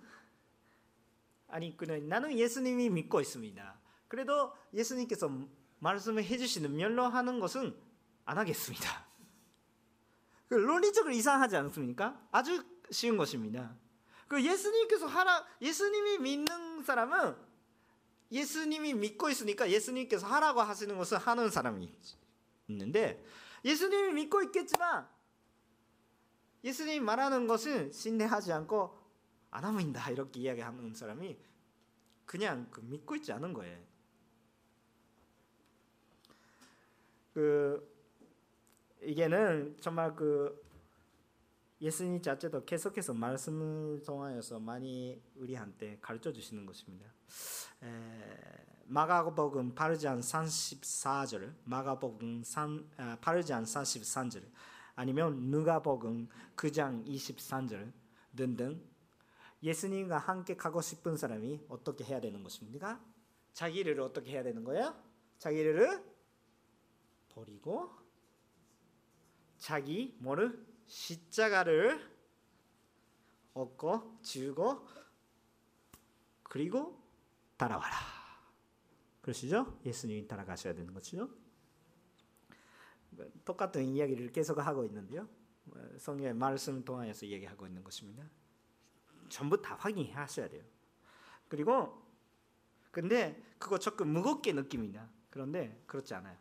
[1.52, 3.78] 아니 그는 나는 예수님이 믿고 있습니다.
[4.08, 5.30] 그래도 예수님께서
[5.80, 7.76] 말씀을 해주시는 멸로하는 것은
[8.24, 9.06] 안 하겠습니다.
[10.48, 12.18] 그 논리적으로 이상하지 않습니까?
[12.32, 13.76] 아주 쉬운 것입니다.
[14.28, 17.36] 그 예수님께서 하라 예수님이 믿는 사람은
[18.30, 21.92] 예수님이 믿고 있으니까 예수님께서 하라고 하시는 것을 하는 사람이
[22.68, 23.22] 있는데
[23.62, 25.06] 예수님이 믿고 있겠지만
[26.64, 29.01] 예수님이 말하는 것은 신뢰하지 않고
[29.52, 31.38] 안 합니다 이렇게 이야기하는 사람이
[32.24, 33.78] 그냥 그 믿고 있지 않은 거예요.
[37.34, 37.92] 그
[39.02, 40.62] 이게는 정말 그
[41.80, 47.06] 예수님 자체도 계속해서 말씀을 통하여서 많이 우리한테 가르쳐 주시는 것입니다.
[47.82, 47.88] 에,
[48.86, 54.44] 마가복음 8장 34절, 마가복음 3, 아, 8장 33절,
[54.94, 57.92] 아니면 누가복음 9장 23절
[58.36, 58.91] 등등
[59.62, 63.04] 예수님과 함께 가고 싶은 사람이 어떻게 해야 되는 것입니까?
[63.52, 64.94] 자기를 어떻게 해야 되는 거예요?
[65.38, 66.04] 자기를
[67.28, 67.90] 버리고
[69.58, 72.10] 자기 뭐를 십자가를
[73.54, 74.86] 얻고 지우고
[76.42, 77.00] 그리고
[77.56, 77.96] 따라와라.
[79.20, 79.78] 그러시죠?
[79.86, 81.30] 예수님이 따라가셔야 되는 것이죠.
[83.44, 85.28] 똑같은 이야기를 계속 하고 있는데요.
[85.98, 88.28] 성경의 말씀 통하여서 얘기하고 있는 것입니다.
[89.32, 90.62] 전부 다 확인하셔야 돼요.
[91.48, 92.02] 그리고
[92.90, 95.08] 근데 그거 조금 무겁게 느낍니다.
[95.30, 96.36] 그런데 그렇지 않아요.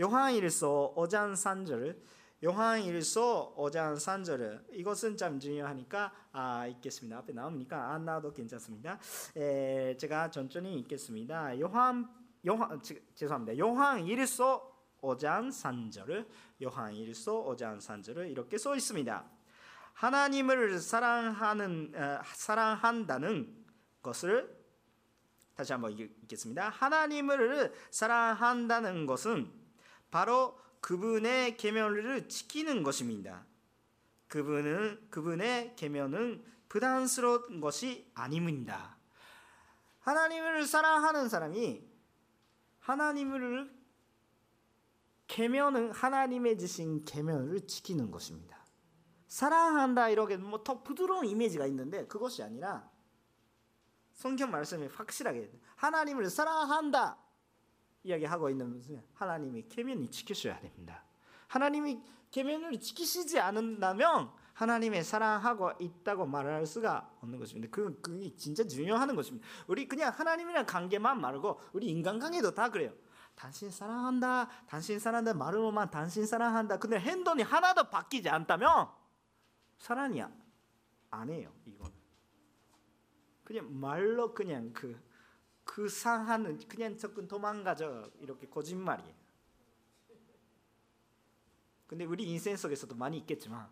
[0.00, 2.00] 요한일서 5장 3절
[2.44, 7.18] 요한일서 5장 3절 이것은 참 중요하니까 아, 읽겠습니다.
[7.18, 8.98] 앞에 나오니까 안 나와도 괜찮습니다.
[9.36, 11.58] 에, 제가 천천히 읽겠습니다.
[11.60, 12.08] 요한
[12.46, 12.80] 요한
[13.14, 13.58] 죄송합니다.
[13.58, 16.26] 요한일서 5장 3절을
[16.62, 19.41] 요한일서 5장 3절을 이렇게 써 있습니다.
[19.94, 23.64] 하나님을 사랑하는 어, 사랑한다는
[24.02, 24.62] 것을
[25.54, 26.70] 다시 한번 읽겠습니다.
[26.70, 29.50] 하나님을 사랑한다는 것은
[30.10, 33.44] 바로 그분의 계명을 지키는 것입니다.
[34.28, 38.96] 그분은 그분의 계명은 부담스러운 것이 아닙니다.
[40.00, 41.86] 하나님을 사랑하는 사람이
[42.80, 43.70] 하나님을
[45.28, 48.61] 계명은 하나님의 주신 계명을 지키는 것입니다.
[49.32, 52.86] 사랑한다 이렇게 뭐 더 부드러운 이미지가 있는데 그것이 아니라
[54.12, 57.16] 성경 말씀이 확실하게 하나님을 사랑한다
[58.04, 61.02] 이야기하고 있는 것은 하나님이 계명이 지키셔야 됩니다.
[61.48, 67.68] 하나님이 계명을 지키시지 않는다면 하나님의 사랑하고 있다고 말할 수가 없는 것입니다.
[67.70, 69.46] 그 그게 진짜 중요한 것입니다.
[69.66, 72.92] 우리 그냥 하나님이랑 관계만 말고 우리 인간관계도 다 그래요.
[73.34, 76.78] 당신 사랑한다, 당신 사랑한다 말로만 당신 사랑한다.
[76.78, 79.00] 근데 행동이 하나도 바뀌지 않다면
[79.82, 80.22] 사랑이
[81.10, 81.52] 아니에요.
[81.66, 81.92] 이건
[83.44, 85.12] 그냥 말로 그냥 그
[85.64, 88.12] 그 상하는 그냥 조금 도망가죠.
[88.20, 89.14] 이렇게 거짓말이에요.
[91.86, 93.70] 근데 우리 인생 속에서도 많이 있겠지만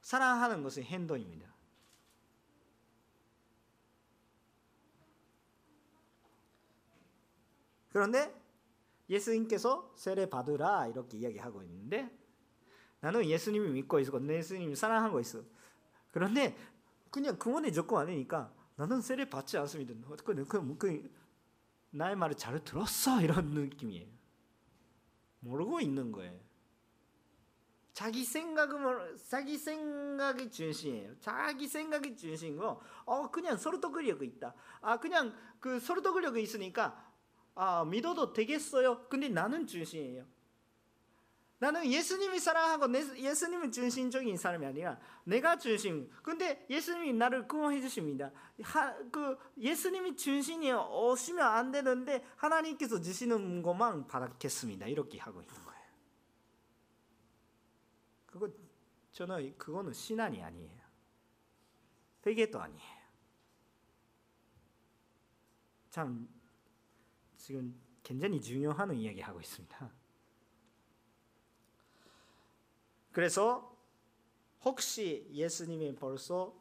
[0.00, 1.54] 사랑하는 것은 행동입니다.
[7.90, 8.34] 그런데
[9.08, 12.17] 예수님께서 세례 받으라 이렇게 이야기하고 있는데
[13.00, 15.42] 나는 예수님을 믿고 있고 예수님을 사랑하고 있어.
[16.10, 16.56] 그런데
[17.10, 19.94] 그냥 그원에 조건 아니니까 나는 세례 받지 않습니다.
[20.24, 21.10] 그, 그, 그,
[21.90, 24.06] 나의 말을 잘 들었어 이런 느낌이에요.
[25.40, 26.38] 모르고 있는 거예요.
[27.92, 31.18] 자기 생각은 자기 생각이 중심이에요.
[31.18, 34.54] 자기 생각이 중심이고, 어 그냥 서로 떠그려고 있다.
[34.80, 37.12] 아 그냥 그 서로 떠그려고 있으니까
[37.56, 39.08] 아 믿어도 되겠어요.
[39.08, 40.24] 근데 나는 중심이에요.
[41.60, 46.08] 나는 예수님이 사랑하고 예수님은 중심적인 사람이 아니라 내가 중심.
[46.22, 48.30] 근데 예수님이 나를 구원해 주십니다.
[48.62, 54.86] 하, 그 예수님이 중심이 오시면 안 되는데 하나님께서 주시는 것만 받았겠습니다.
[54.86, 55.82] 이렇게 하고 있는 거예요.
[58.26, 58.48] 그거
[59.10, 60.78] 저는 그거는 신앙이 아니에요.
[62.24, 62.98] 회개도 아니에요.
[65.90, 66.28] 참
[67.36, 69.97] 지금 굉장히 중요한 이야기 하고 있습니다.
[73.18, 73.76] 그래서
[74.64, 76.54] 혹시 예수님이 벌써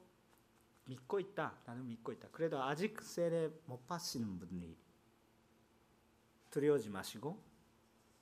[0.85, 1.61] 믿고 있다.
[1.67, 2.29] 나는 믿고 있다.
[2.31, 4.75] 그래도 아직 세례 못 받으시는 분이
[6.49, 7.39] 두려워지 마시고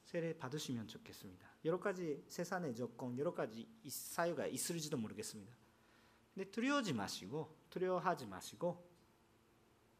[0.03, 1.47] 세례 받으시면 좋겠습니다.
[1.63, 5.55] 여러 가지 세상의 조건, 여러 가지 사유가 있을지도 모르겠습니다.
[6.33, 8.85] 근데 두려워지 마시고 두려워하지 마시고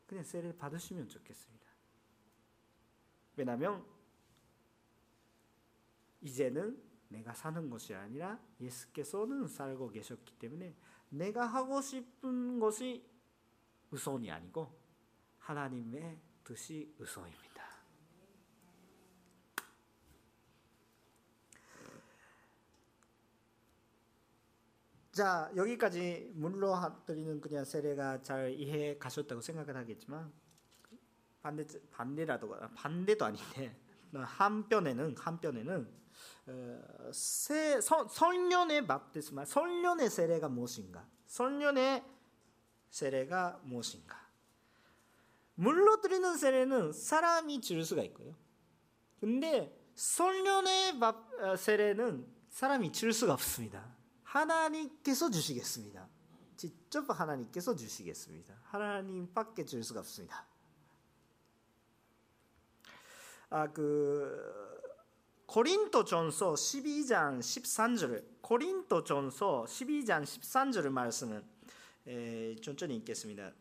[0.08, 1.70] 그냥 세례 받으시면 좋겠습니다.
[3.38, 3.86] 왜냐하면
[6.20, 10.76] 이제는 내가 사는 것이 아니라 예수께서는 살고 계셨기 때문에
[11.10, 13.06] 내가 하고 싶은 것이
[13.92, 14.72] 우선이 아니고
[15.40, 17.56] 하나님의 뜻이 우선입니다.
[25.12, 30.30] 자 여기까지 물로 드리는 그냥 세례가 잘 이해 가셨다고 생각을 하겠지만
[31.42, 33.80] 반대 반대라도 반대도 아닌데
[34.14, 36.05] 한편에는 한편에는 어,
[37.12, 42.04] 세, 서, 설년의 밥데스마 설년의 세례가 무엇인가 설년의
[42.90, 44.24] 세례가 무엇인가
[45.56, 48.36] 물로 드리는 세례는 사람이 줄 수가 있고요
[49.20, 53.96] 근데 설년의 밥 어, 세례는 사람이 줄 수가 없습니다
[54.36, 56.10] 하나님께서 주시겠습니다.
[56.58, 58.56] 직접 하나님께서 주시겠습니다.
[58.64, 60.46] 하나님밖에 줄 수가 없습니다.
[63.50, 64.65] 아, 그
[65.46, 71.44] 고린도전서 12장 13절 고린도전서 12장 13절 말씀을
[72.08, 73.52] 에, 천천히 읽겠습니다.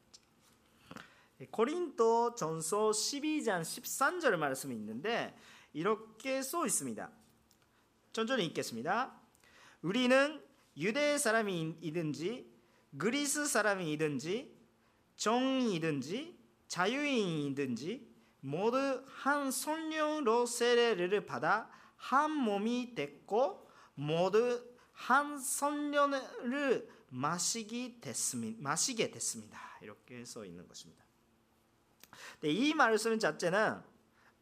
[1.50, 5.36] 고린도전서 12장 13절 말씀이 있는데
[5.72, 7.10] 이렇게 써 있습니다.
[8.12, 9.20] 천천히 읽겠습니다.
[9.82, 10.42] 우리는
[10.76, 12.52] 유대 사람이든지
[12.96, 14.54] 그리스 사람이든지
[15.16, 18.13] 정이든지 자유인이든지
[18.44, 28.62] 모두 한 성령으로 세례를 받아 한 몸이 됐고 모두 한 성령을 마시게 됐습니다.
[28.62, 29.58] 마시게 됐습니다.
[29.80, 31.02] 이렇게 써 있는 것입니다.
[32.42, 33.82] 이 말씀 자체는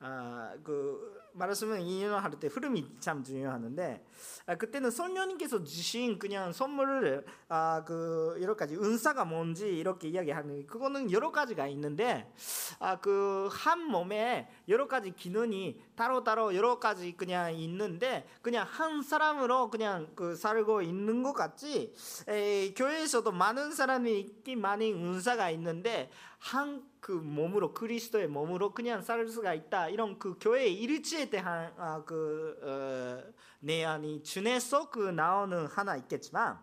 [0.03, 4.05] 아, 그 말씀은 인용할 때 흐름이 참 중요하는데
[4.47, 11.11] 아, 그때는 성령님께서 주신 그냥 선물을 아, 그 여러 가지 은사가 뭔지 이렇게 이야기하는 그거는
[11.13, 12.31] 여러 가지가 있는데
[12.79, 19.71] 아, 그 한 몸에 여러 가지 기능이 따로따로 여러 가지 그냥 있는데 그냥 한 사람으로
[19.71, 21.95] 그냥 그 살고 있는 것 같지
[22.29, 29.27] 에이, 교회에서도 많은 사람이 있긴 많은 은사가 있는데 한 그 몸으로 그리스도의 몸으로 그냥 살
[29.27, 35.97] 수가 있다 이런 그 교회의 일치에 대한 아, 그 어, 내안이 준에서 그 나오는 하나
[35.97, 36.61] 있겠지만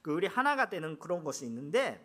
[0.00, 2.02] 그 우리 하나가 되는 그런 것이 있는데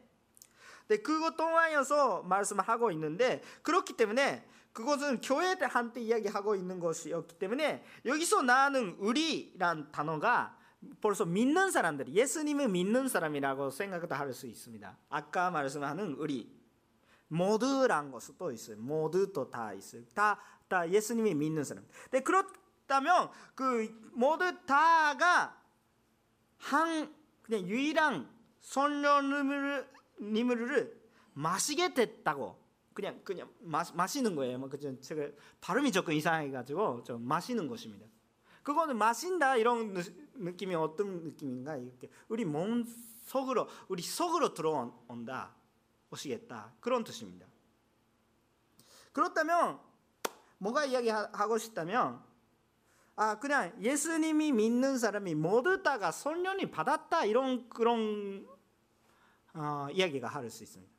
[0.90, 8.98] 네, 그것 통하여서 말씀하고 있는데 그렇기 때문에 그것은 교회한테 이야기하고 있는 것이었기 때문에 여기서 나는
[9.00, 10.58] 우리란 단어가
[11.00, 14.98] 벌써 믿는 사람들, 예수님을 믿는 사람이라고 생각도 할 수 있습니다.
[15.08, 16.63] 아까 말씀하는 우리
[17.34, 18.78] 모두란 것도 있어요.
[18.78, 20.04] 모두도 다 있어요.
[20.14, 21.84] 다, 다 예수님이 믿는 사람.
[22.12, 25.60] 네, 그렇다면 그 모두 다가
[26.58, 29.92] 한 그냥 유일한 성령님을
[31.34, 32.62] 마시게 됐다고
[32.94, 34.60] 그냥 그냥 마, 마시는 거예요.
[34.60, 35.00] 뭐 그죠?
[35.02, 38.06] 제가 발음이 조금 이상해 가지고 좀 마시는 것입니다.
[38.62, 39.96] 그거는 마신다 이런
[40.36, 41.78] 느낌이 어떤 느낌인가?
[41.78, 42.86] 이렇게 우리 몸
[43.24, 45.63] 속으로 우리 속으로 들어온다.
[46.14, 46.74] 오시겠다.
[46.80, 47.46] 그런 뜻입니다.
[49.12, 49.80] 그렇다면
[50.58, 52.24] 뭐가 이야기하고 싶다면
[53.16, 58.48] 아 그냥 예수님이 믿는 사람이 모두 다가 선련이 받았다 이런 그런
[59.54, 60.92] 어, 이야기가 할 수 있습니다.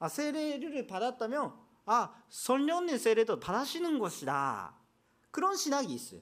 [0.00, 1.54] 아, 세례를 받았다면
[1.86, 4.74] 아 성령의 세례도 받으시는 것이다.
[5.30, 6.20] 그런 신학이 있어요.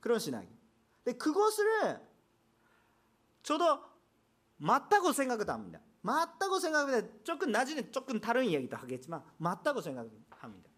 [0.00, 0.48] 그런 신학이.
[1.02, 2.00] 근데 그것을
[3.42, 3.80] 저도
[4.56, 5.80] 맞다고 생각을 합니다.
[6.06, 7.08] 맞다고 생각합니다.
[7.24, 10.70] 조금 나중에 조금 다른 이야기도 하겠지만 맞다고 생각합니다.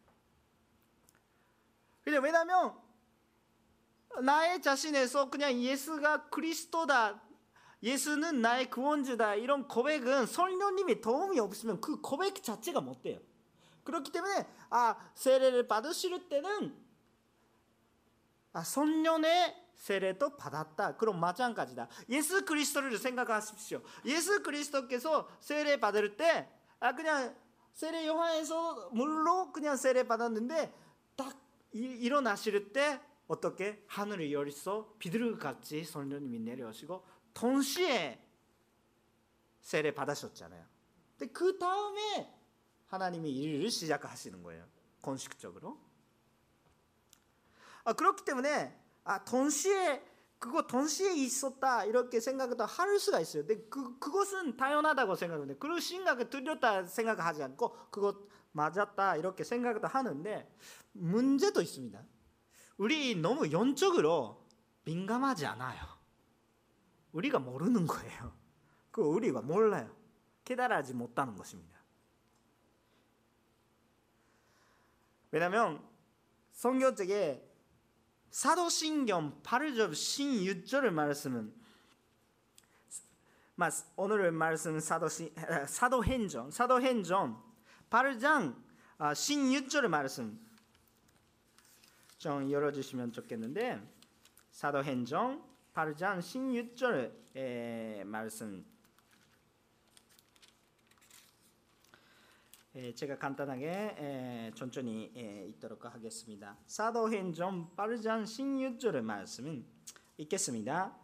[2.03, 2.75] 그냥 왜냐하면
[4.23, 7.23] 나의 자신에서 그냥 예수가 그리스도다
[7.83, 13.21] 예수는 나의 구원주다 이런 고백은 성령님이 도움이 없으면 그 고백 자체가 못 돼요.
[13.85, 16.75] 그렇기 때문에 아 세례를 받으실 때는
[18.55, 20.97] 아 성령의 세례도 받았다.
[20.97, 21.89] 그럼 마찬가지다.
[22.11, 23.83] 예수 그리스도를 생각하십시오.
[24.05, 27.37] 예수 그리스도께서 세례 받을 때 아 그냥
[27.73, 30.75] 세례 요한에서 물로 그냥 세례 받았는데
[31.17, 31.37] 딱
[31.73, 37.05] 일어나실 때 어떻게 하늘을 열서 비둘기같이 성령님이 내려오시고
[37.35, 38.25] 동시에
[39.61, 40.65] 세례 받으셨잖아요.
[41.19, 42.35] 근데 그 다음에
[42.87, 44.67] 하나님이 일을 시작하시는 거예요.
[45.03, 45.79] 공식적으로.
[47.85, 50.05] 아, 그렇기 때문에 아 동시에
[50.39, 53.47] 그거 동시에 있었다 이렇게 생각도 할 수가 있어요.
[53.47, 60.55] 근데 그 그것은 당연하다고 생각하는데 그 생각을 들렸다 생각하지 않고 그것 맞았다 이렇게 생각도 하는데
[60.93, 62.05] 문제도 있습니다.
[62.77, 64.47] 우리 너무 연적으로
[64.85, 65.81] 민감하지 않아요.
[67.13, 68.33] 우리가 모르는 거예요.
[68.91, 69.91] 그 우리가 몰라요.
[70.45, 71.79] 깨달아지 못하는 것입니다.
[75.31, 75.83] 왜냐하면
[76.53, 77.48] 성경책에
[78.31, 81.53] 사도신경 8절 신유절을 말씀은
[83.97, 85.35] 오늘 말씀 사도신
[85.67, 87.43] 사도행전 사도행전
[87.91, 88.55] 8장
[89.15, 90.47] 신유절을 말씀.
[92.19, 93.81] 좀 열어주시면 좋겠는데
[94.51, 98.65] 사도행전 8장 16절의 말씀
[102.95, 105.13] 제가 간단하게 천천히
[105.49, 106.57] 읽도록 하겠습니다.
[106.67, 109.65] 사도행전 8장 16절의 말씀은
[110.19, 110.97] 읽겠습니다.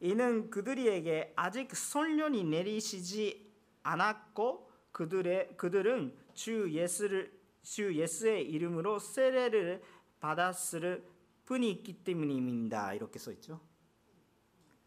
[0.00, 3.50] 이는 그들에게 아직 선련이 내리시지
[3.82, 9.82] 않았고 그들의 그들은 주 예수를 주 예수의 이름으로 세례를
[10.20, 11.04] 받았을
[11.46, 12.94] 뿐이 있기 때문입니다.
[12.94, 13.60] 이렇게 써 있죠.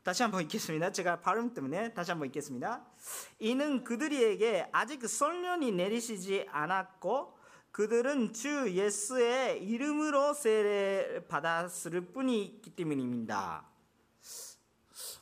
[0.03, 0.91] 다시 한번 읽겠습니다.
[0.91, 2.85] 제가 발음 때문에 다시 한번 읽겠습니다.
[3.39, 7.37] 이는 그들에게 아직 설련이 내리시지 않았고
[7.71, 13.67] 그들은 주 예수의 이름으로 세례 받았을 뿐이 있기 때문입니다.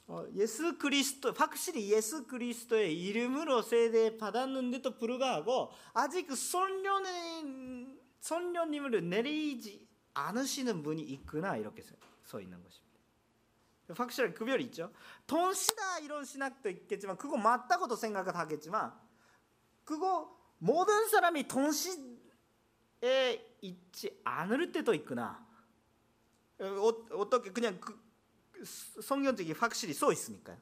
[0.07, 6.27] 어, 예수 그리스도 확실히 예수 그리스도의 이름으로 세례 받았는데도 불구하고 아직
[8.19, 11.83] 선련님을 내리지 않으시는 분이 있구나 이렇게
[12.23, 12.80] 써 있는 것입니다.
[13.97, 14.91] 확실하게 구별이 있죠.
[15.27, 18.93] 돈시다 이런 신학도 있겠지만 그거 맞다고도 생각을 하겠지만
[19.83, 22.07] 그거 모든 사람이 돈 시에
[23.61, 25.45] 있지 않을 때도 있구나.
[26.59, 27.99] 어, 어떻게 그냥 그
[29.01, 30.57] 성경적이 확실히 써 있으니까요.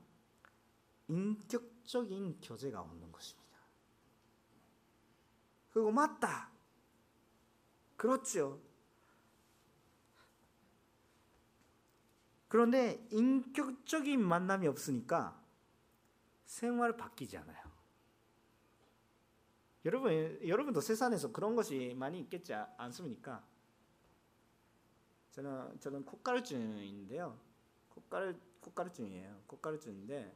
[1.07, 3.40] 인격적인 교제가 없는 것입니다.
[5.71, 6.49] 그거 맞다.
[7.97, 8.61] 그렇죠.
[12.47, 15.41] 그런데 인격적인 만남이 없으니까
[16.43, 17.71] 생활 바뀌지 않아요.
[19.85, 23.43] 여러분, 여러분도 세상에서 그런 것이 많이 있겠지 않습니까?
[25.31, 27.39] 저는 저는 콧가루증인데요.
[27.89, 29.43] 콧가루 콧가루증이에요.
[29.47, 30.35] 콧가루증인데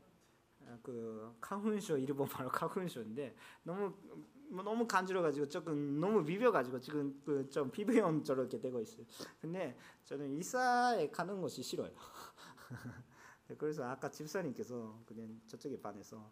[0.68, 7.50] 아, 그 카훈쇼 일본 말로 카훈쇼인데 너무 뭐 너무 간지러가지고 조금 너무 비벼가지고 지금 그
[7.50, 9.06] 좀 피부염 저렇게 되고 있어요.
[9.40, 11.92] 근데 저는 이사에 가는 것이 싫어요.
[13.58, 16.32] 그래서 아까 집사님께서 그냥 저쪽에 반해서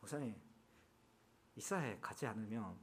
[0.00, 0.34] 목사님
[1.56, 2.78] 이사에 가지 않으면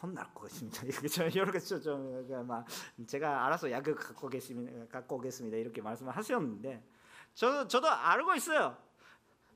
[0.00, 0.82] 혼날 것입니다.
[1.34, 2.66] 이렇게 좀막
[3.06, 5.56] 제가 알아서 약을 갖고 계시면 갖고 오겠습니다.
[5.56, 6.86] 이렇게 말씀을 하셨는데
[7.34, 8.76] 저도 저도 알고 있어요.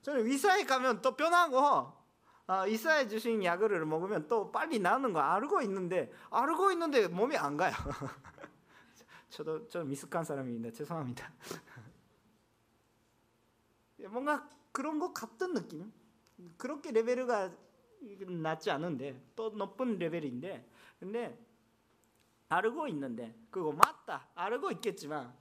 [0.03, 2.04] 저는 이사에 가면 또 변하고 아,
[2.69, 7.73] 이사해 주신 약을 먹으면 또 빨리 나는 거 알고 있는데 알고 있는데 몸이 안 가요.
[9.31, 10.71] 저도 좀 미숙한 사람입니다.
[10.71, 11.33] 죄송합니다.
[14.11, 15.91] 뭔가 그런 것 같은 느낌.
[16.59, 17.51] 그렇게 레벨가
[18.29, 20.69] 낮지 않은데 또 높은 레벨인데
[21.01, 21.39] 근데
[22.49, 25.35] 알고 있는데 그거 맞다 알고 있겠지만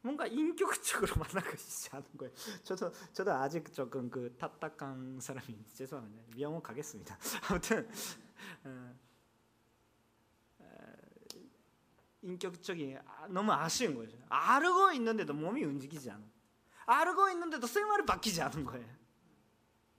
[0.00, 2.32] 뭔가 인격적으로 만나고 싶지 않은 거예요.
[2.62, 6.24] 저도 저도 아직 조금 그 답답한 사람이 죄송합니다.
[6.34, 7.18] 미용 가겠습니다.
[7.50, 7.88] 아무튼
[8.64, 8.94] 어,
[10.58, 10.66] 어,
[12.22, 14.10] 인격적인 아, 너무 아쉬운 거예요.
[14.28, 16.24] 알고 있는데도 몸이 움직이지 않아.
[16.86, 18.96] 알고 있는데도 생활이 바뀌지 않은 거예요.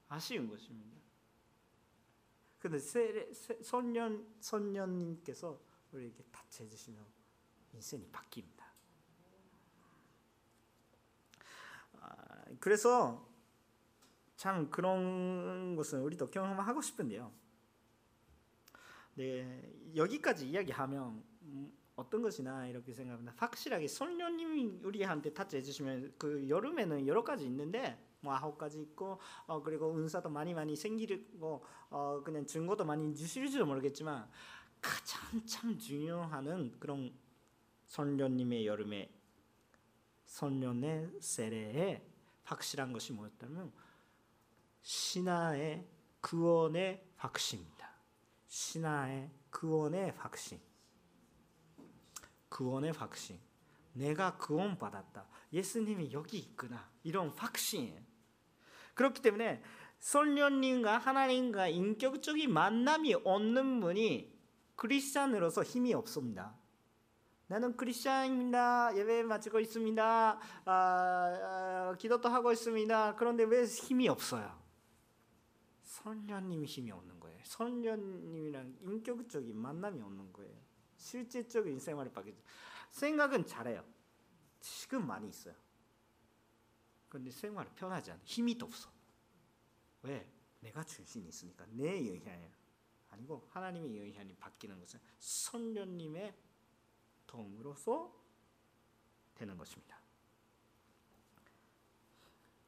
[0.09, 0.97] 아쉬운 것입니다.
[2.59, 2.79] 근데
[3.61, 5.59] 선년 선녀님께서
[5.91, 7.05] 우리에게 다채해 주시면
[7.73, 8.63] 인생이 바뀝니다.
[11.93, 13.27] 아, 그래서
[14.35, 17.31] 참 그런 것은 우리도 경험하고 싶은데요.
[19.15, 23.33] 네, 여기까지 이야기하면 음, 어떤 것이나 이렇게 생각합니다.
[23.35, 29.63] 확실하게 선녀님이 우리한테 타치해 주시면 그 여름에는 여러 가지 있는데 뭐 아홉 가지 있고 어
[29.63, 34.29] 그리고 은사도 많이 많이 생기고 어 그냥 증거도 많이 주실지도 모르겠지만
[34.79, 37.11] 가장 참 중요한 그런
[37.87, 39.09] 선녀님의 여름에
[40.25, 42.16] 선녀의 세례에
[42.47, 43.71] 확실한 것이 뭐였다면
[44.81, 45.85] 신화의
[46.21, 47.91] 구원의 확신입니다.
[48.47, 50.59] 신화의 구원의 확신.
[52.49, 53.39] 구원의 확신.
[53.93, 55.27] 내가 구원 받았다.
[55.51, 56.89] 예수님이 여기 있구나.
[57.03, 58.05] 이런 확신.
[58.93, 59.61] 그렇기 때문에
[59.99, 64.33] 선녀님과 하나님과 인격적인 만남이 없는 분이
[64.75, 66.55] 크리스찬으로서 힘이 없습니다.
[67.47, 68.95] 나는 크리스찬입니다.
[68.97, 70.39] 예배 마치고 있습니다.
[70.65, 73.15] 아, 아, 기도도 하고 있습니다.
[73.15, 74.61] 그런데 왜 힘이 없어요?
[75.81, 77.39] 선녀님이 힘이 없는 거예요.
[77.45, 80.57] 선녀님이랑 인격적인 만남이 없는 거예요.
[80.97, 82.37] 실제적인 생활을 바뀌죠.
[82.89, 83.85] 생각은 잘해요.
[84.59, 85.55] 지금 많이 있어요.
[87.07, 88.19] 그런데 생활이 편하지 않아.
[88.25, 88.89] 힘이 없어.
[90.01, 90.29] 왜?
[90.59, 92.51] 내가 중심이 있으니까 내 영향이
[93.09, 96.35] 아니고 하나님의 영향이 바뀌는 것은 선녀님의
[97.27, 98.13] 도움으로서
[99.35, 99.97] 되는 것입니다.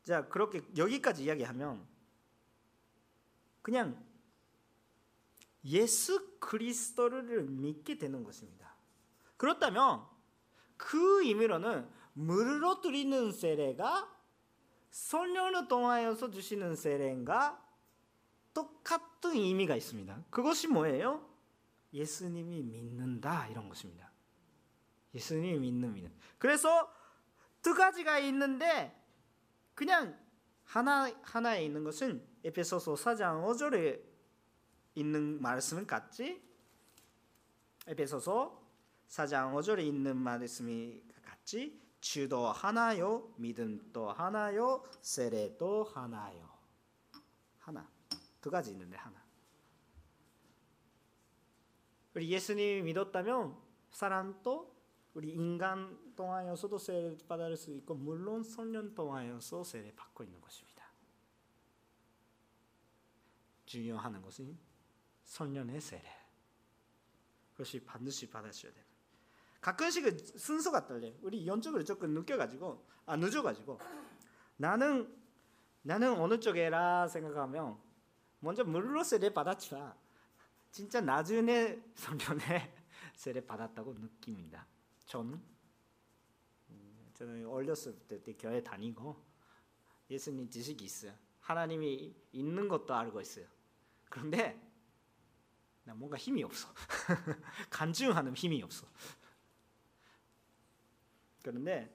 [0.04, 1.86] 자 그렇게 여기까지 이야기하면
[3.62, 4.04] 그냥
[5.66, 8.74] 예수 그리스도를 믿게 되는 것입니다.
[9.38, 10.06] 그렇다면
[10.78, 14.16] 그 의미로는 물로 드리는 세례가
[14.90, 17.64] 성령을 통하여서 주시는 세례인가
[18.54, 20.26] 똑같은 의미가 있습니다.
[20.30, 21.30] 그것이 뭐예요?
[21.94, 24.09] 예수님이 믿는다 이런 것입니다.
[25.14, 26.12] 예수님이 믿는 믿는.
[26.38, 26.92] 그래서
[27.62, 28.96] 두 가지가 있는데
[29.74, 30.18] 그냥
[30.64, 34.02] 하나 하나에 있는 것은 에페소서 4장 5절에
[34.96, 36.42] 있는 말씀은 같지?
[37.88, 38.62] 에페소서
[39.08, 41.82] 4장 5절에 있는 말씀이 같지?
[42.00, 46.50] 주도 하나요, 믿음도 하나요, 세례도 하나요.
[47.58, 47.90] 하나.
[48.40, 49.22] 두 가지 있는데 하나.
[52.16, 53.58] 우리 예수님이 믿었다면
[53.92, 54.79] 사람도
[55.14, 60.86] 우리 인간 통하여서도 세례 받을 수 있고 물론 성령 통하여서 세례 받고 있는 것입니다.
[63.66, 64.58] 중요한 것은
[65.26, 66.04] 성령의 세례.
[67.52, 68.86] 그것이 반드시 받으셔야 돼요.
[69.62, 71.12] 가끔씩은 순서가 떨려.
[71.22, 73.80] 우리 연적으로 조금 늦겨가지고 아 늦어가지고
[74.58, 75.14] 나는
[75.82, 77.78] 나는 어느 쪽에라 생각하면
[78.40, 79.94] 먼저 물로 세례 받았지만
[80.72, 82.74] 진짜 나중에 성령의
[83.16, 84.66] 세례 받았다고 느낍니다.
[86.70, 89.16] 음, 저는 어렸을 때, 때 교회 다니고
[90.10, 91.14] 예수님 지식이 있어요.
[91.40, 93.48] 하나님이 있는 것도 알고 있어요.
[94.10, 94.60] 그런데
[95.84, 96.68] 나 뭔가 힘이 없어.
[97.72, 98.88] 간증하는 힘이 없어.
[101.42, 101.92] 그런데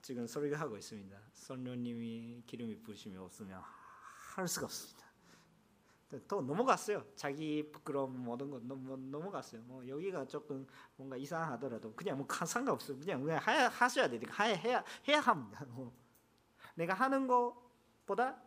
[0.00, 1.20] 지금 소리가 하고 있습니다.
[1.32, 3.60] 성령님이 기름이 부으심이 없으면
[4.34, 5.05] 할 수가 없습니다.
[6.28, 7.04] 또 넘어갔어요.
[7.16, 9.60] 자기 부끄러움 모든 것 넘, 넘어갔어요.
[9.62, 12.98] 뭐 여기가 조금 뭔가 이상하더라도 그냥 뭐 상관없어요.
[12.98, 15.64] 그냥 그냥 하, 하셔야 되니까 해야 해야 합니다.
[15.68, 15.92] 뭐.
[16.76, 18.40] 내가 하는 것보다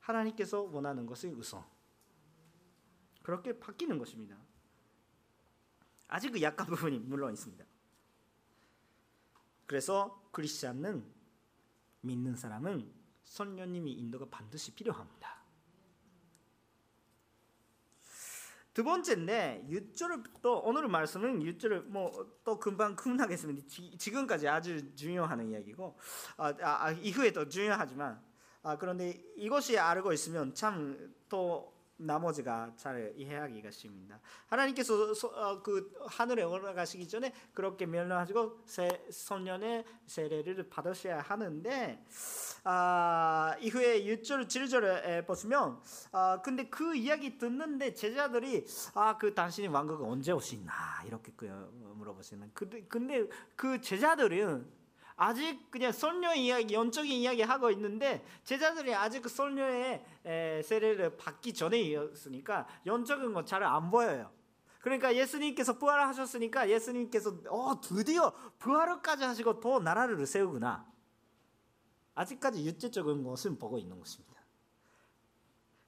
[0.00, 1.62] 하나님께서 원하는 것이 우선.
[3.22, 4.36] 그렇게 바뀌는 것입니다.
[6.08, 7.64] 아직 그 약한 부분이 물론 있습니다.
[9.66, 11.04] 그래서 크리스찬은
[12.00, 12.92] 믿는 사람은
[13.24, 15.41] 선녀님이 인도가 반드시 필요합니다.
[18.74, 22.10] 두 번째인데 6절부터 오늘 말씀은 6절을 뭐
[22.44, 23.66] 또 금방 끝나겠습니다.
[23.98, 25.96] 지금까지 아주 중요한 이야기고
[26.36, 28.20] 아, 아, 이후에 도 중요하지만
[28.62, 34.20] 아, 그런데 이것이 알고 있으면 참 또 나머지가 잘 이해하기가 쉽습니다.
[34.46, 42.04] 하나님께서 소, 어, 그 하늘에 올라가시기 전에 그렇게 명령하시고 세, 소년의 세례를 받으셔야 하는데
[42.64, 45.80] 아, 이후에 6절 7절에 보시면
[46.12, 51.46] 아, 근데 그 이야기 듣는데 제자들이 아, 그 당신이 왕국은 언제 오시나 이렇게 그
[51.96, 54.81] 물어보시는 근데 근데 그 제자들은
[55.16, 60.04] 아직 그냥 솔녀 이야기, 영적인 이야기 하고 있는데 제자들이 아직 그 솔녀의
[60.64, 64.30] 세례를 받기 전에였으니까 영적인 건 잘 안 보여요.
[64.80, 70.84] 그러니까 예수님께서 부활하셨으니까 예수님께서 어 드디어 부활까지 하시고 또 나라를 세우구나.
[72.14, 74.31] 아직까지 육체적인 것은 보고 있는 것입니다.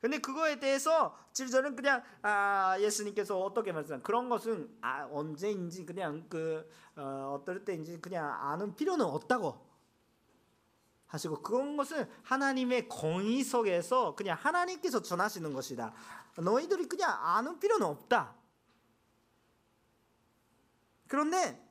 [0.05, 6.71] 근데 그거에 대해서 저는 그냥 아, 예수님께서 어떻게 말씀 그런 것은 아, 언제인지 그냥 그
[6.95, 9.67] 어, 어떨 때인지 그냥 아는 필요는 없다고
[11.07, 15.95] 하시고 그런 것은 하나님의 공의 속에서 그냥 하나님께서 전하시는 것이다.
[16.37, 18.35] 너희들이 그냥 아는 필요는 없다.
[21.09, 21.67] 그런데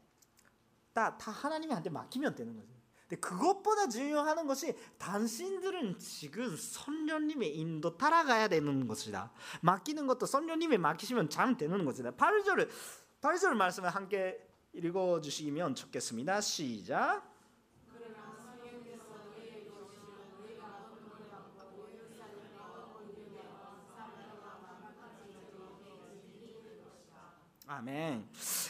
[0.92, 2.73] 다, 다 하나님한테 맡기면 되는 거죠.
[3.14, 9.32] 근데 그것보다 중요한 것이 당신들은 지금 선녀님의 인도 따라가야 되는 것이다.
[9.61, 12.11] 맡기는 것도 선녀님에 맡기시면 잘 되는 것이다.
[12.11, 12.70] 8절
[13.22, 16.41] 8절 말씀을 함께 읽어 주시면 좋겠습니다.
[16.41, 17.33] 시작.
[27.68, 28.28] 아멘.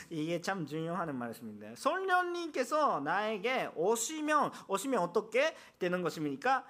[0.09, 6.65] 이게 참 중요한 말씀인데 성령님께서 나에게 오시면 오시면 어떻게 되는 것입니까?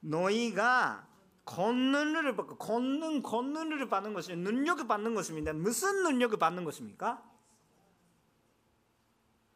[0.00, 1.08] 너희가
[1.44, 5.52] 권능을 받고 권능 권능을 받는 것이 능력을 받는 것입니다.
[5.52, 7.22] 무슨 능력을 받는 것입니까?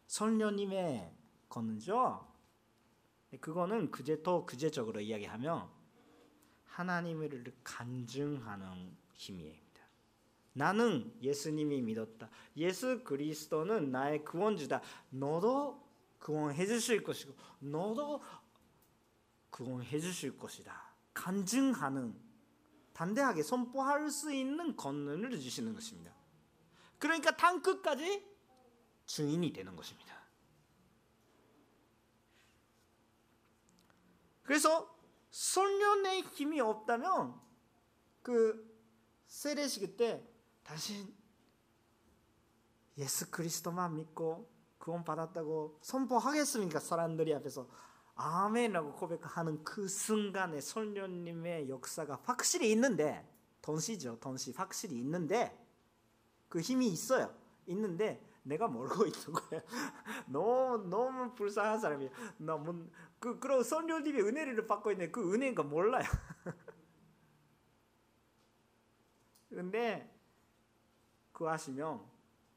[0.07, 1.13] 성령님의
[1.49, 2.29] 권능죠.
[3.41, 5.69] 그거는 그제 또 그제적으로 이야기하면
[6.67, 9.60] 하나님을 간증하는 힘이에요.
[10.53, 12.29] 나는 예수님이 믿었다.
[12.57, 14.81] 예수 그리스도는 나의 구원주다.
[15.11, 15.89] 너도
[16.19, 18.23] 구원해 주실 것이고 너도
[19.51, 20.93] 구원해 주실 것이다.
[21.15, 22.15] 간증하는
[22.93, 26.15] 단대하게 선포할 수 있는 권능을 주시는 것입니다.
[26.99, 28.27] 그러니까 땅 끝까지
[29.07, 30.21] 주인이 되는 것입니다.
[34.43, 34.95] 그래서
[35.31, 37.41] 성령의 힘이 없다면
[38.23, 38.69] 그
[39.27, 40.27] 세례식 때
[40.71, 41.13] 당신
[42.97, 44.49] 예수 그리스도만 믿고
[44.79, 46.79] 구원 받았다고 선포하겠습니까?
[46.79, 47.69] 사람들이 앞에서
[48.15, 53.29] 아멘이라고 고백하는 그 순간에 성령님의 역사가 확실히 있는데
[53.61, 55.59] 던시죠, 던시 확실히 있는데
[56.49, 57.35] 그 힘이 있어요.
[57.67, 59.63] 있는데 내가 모르고 있는 거예요.
[60.31, 62.13] 너무 너무 불쌍한 사람이에요.
[62.37, 62.87] 너무
[63.19, 66.05] 그 그런 성령님의 은혜를 받고 있는 그 은혜가 몰라요.
[69.51, 70.20] 근데
[71.41, 72.05] 구하시면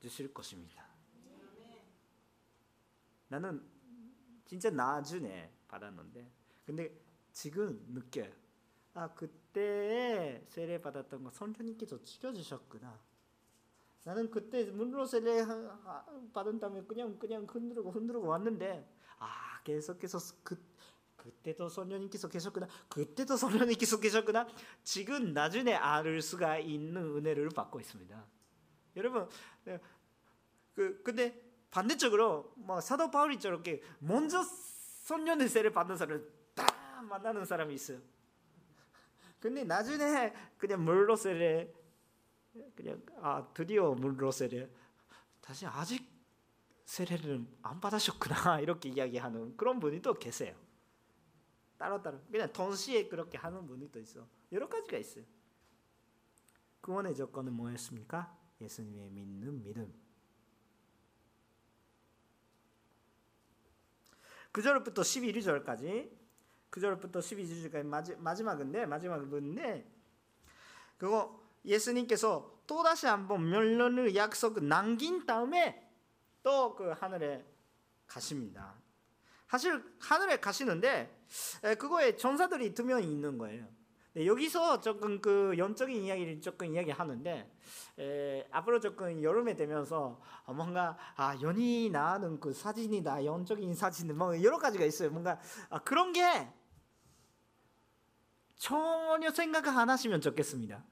[0.01, 0.85] 주실 것입니다.
[3.29, 3.63] 나는
[4.43, 6.29] 진짜 나중에 받았는데
[6.65, 6.93] 근데
[7.31, 8.29] 지금 느껴요.
[8.93, 12.99] 아 그때 세례 받았던 거 성령님께서 지켜주셨구나.
[14.03, 15.45] 나는 그때 문로 세례
[16.33, 18.85] 받은 다음에 그냥 그냥 흔들고 흔들고 왔는데
[19.19, 20.61] 아 계속해서 그
[21.15, 22.67] 그때도 성령님께서 계셨구나.
[22.89, 24.45] 그때도 성령님께서 계셨구나.
[24.83, 28.32] 지금 나중에 알 수가 있는 은혜를 받고 있습니다.
[28.95, 29.27] 여러분
[29.65, 29.79] 네,
[30.75, 31.41] 그 근데
[31.71, 37.99] 반대쪽으로 뭐 사도 바울이 저렇게 먼저 선녀의 세를 받는 사람을 딱 만나는 사람이 있어요.
[39.39, 41.73] 근데 나중에 그냥 물로 세례
[42.75, 44.69] 그냥 아 드디어 물로 세례
[45.41, 46.07] 다시 아직
[46.85, 50.55] 세례를 안 받으셨구나 이렇게 이야기하는 그런 분이 또 계세요.
[51.77, 54.25] 따로 따로 그냥 동시에 그렇게 하는 분이 또 있어.
[54.51, 55.25] 여러 가지가 있어요.
[56.81, 58.42] 구원의 조건은 뭐였습니까?
[58.63, 59.93] 예수님의 믿는 믿음.
[64.53, 66.11] 9절부터 11절까지
[66.71, 69.91] 9절부터 12절까지 마지, 마지막인데 마지막인데
[70.97, 75.91] 그거 예수님께서 또다시 한번 멸론의 약속을 남긴 다음에
[76.43, 77.45] 또 그 하늘에
[78.05, 78.75] 가십니다.
[79.47, 81.25] 사실 하늘에 가시는데
[81.79, 83.67] 그거에 전사들이 두 명이 있는 거예요.
[84.15, 87.51] 네, 여기서 조금 그 영적인 이야기를 조금 이야기하는데
[87.97, 94.59] 에, 앞으로 조금 여름에 되면서 뭔가 아 연이 나는 그 사진이다 영적인 사진 뭐 여러
[94.59, 95.09] 가지가 있어요.
[95.09, 95.39] 뭔가
[95.69, 96.47] 아, 그런 게
[98.55, 100.83] 전혀 생각 안 하시면 좋겠습니다.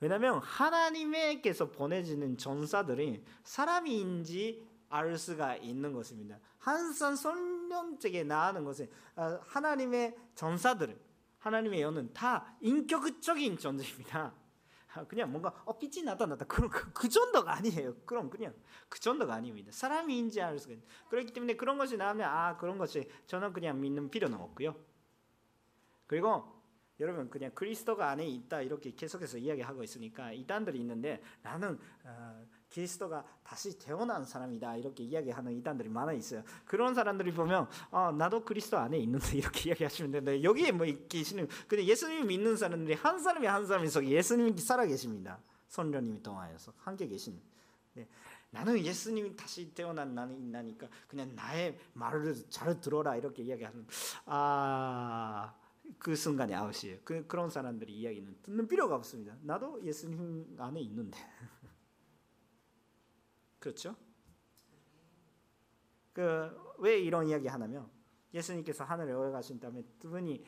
[0.00, 6.38] 왜냐하면 하나님께서 보내지는 전사들이 사람인지 알 수가 있는 것입니다.
[6.58, 11.07] 항상 성령적에 나가는 것은 아, 하나님의 전사들
[11.38, 14.34] 하나님의 영은 다 인격적인 존재입니다.
[14.94, 17.94] 아, 그냥 뭔가 어 빛이 나타났다 그런 그, 그, 정도가 아니에요.
[18.04, 18.54] 그럼 그냥
[18.88, 19.70] 그 정도가 아닙니다.
[19.70, 20.86] 사람인지 알 수가 있는.
[21.08, 24.74] 그렇기 때문에 그런 것이 나오면 아 그런 것이 저는 그냥 믿는 필요는 없고요.
[26.06, 26.58] 그리고
[27.00, 33.78] 여러분 그냥 그리스도가 안에 있다 이렇게 계속해서 이야기하고 있으니까 이단들이 있는데 나는 어, 그리스도가 다시
[33.78, 36.42] 태어난 사람이다 이렇게 이야기하는 이단들이 많아 있어요.
[36.64, 41.84] 그런 사람들이 보면 어, 나도 그리스도 안에 있는데 이렇게 이야기하시면 되는데 여기에 뭐 계시는 근데
[41.84, 45.38] 예수님 믿는 사람들이 한 사람이 한 사람이 속에 예수님이 살아 계십니다.
[45.68, 47.40] 선녀님이 통하여서 함께 계신.
[47.94, 48.08] 네.
[48.50, 53.86] 나는 예수님이 다시 태어난 나는 나니까 그냥 나의 말을 잘 들어라 이렇게 이야기하는
[54.26, 55.54] 아
[55.98, 56.98] 그 순간에 아웃이에요.
[57.04, 59.34] 그 그런 사람들이 이야기는 듣는 필요가 없습니다.
[59.40, 61.18] 나도 예수님 안에 있는데
[63.58, 63.96] 그렇죠?
[66.12, 67.90] 그 왜 이런 이야기 하냐면
[68.32, 70.44] 예수님께서 하늘에 올라가신 다음에 두 분이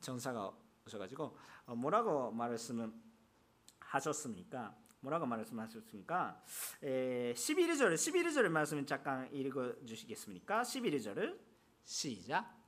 [0.00, 0.52] 전사가
[0.86, 2.92] 오셔가지고 어, 뭐라고 말씀을
[3.80, 4.76] 하셨습니까?
[5.00, 6.42] 뭐라고 말씀하셨습니까?
[6.82, 10.62] 에, 11절 11절 말씀 잠깐 읽어 주시겠습니까?
[10.62, 11.38] 11절을
[11.84, 12.61] 시작.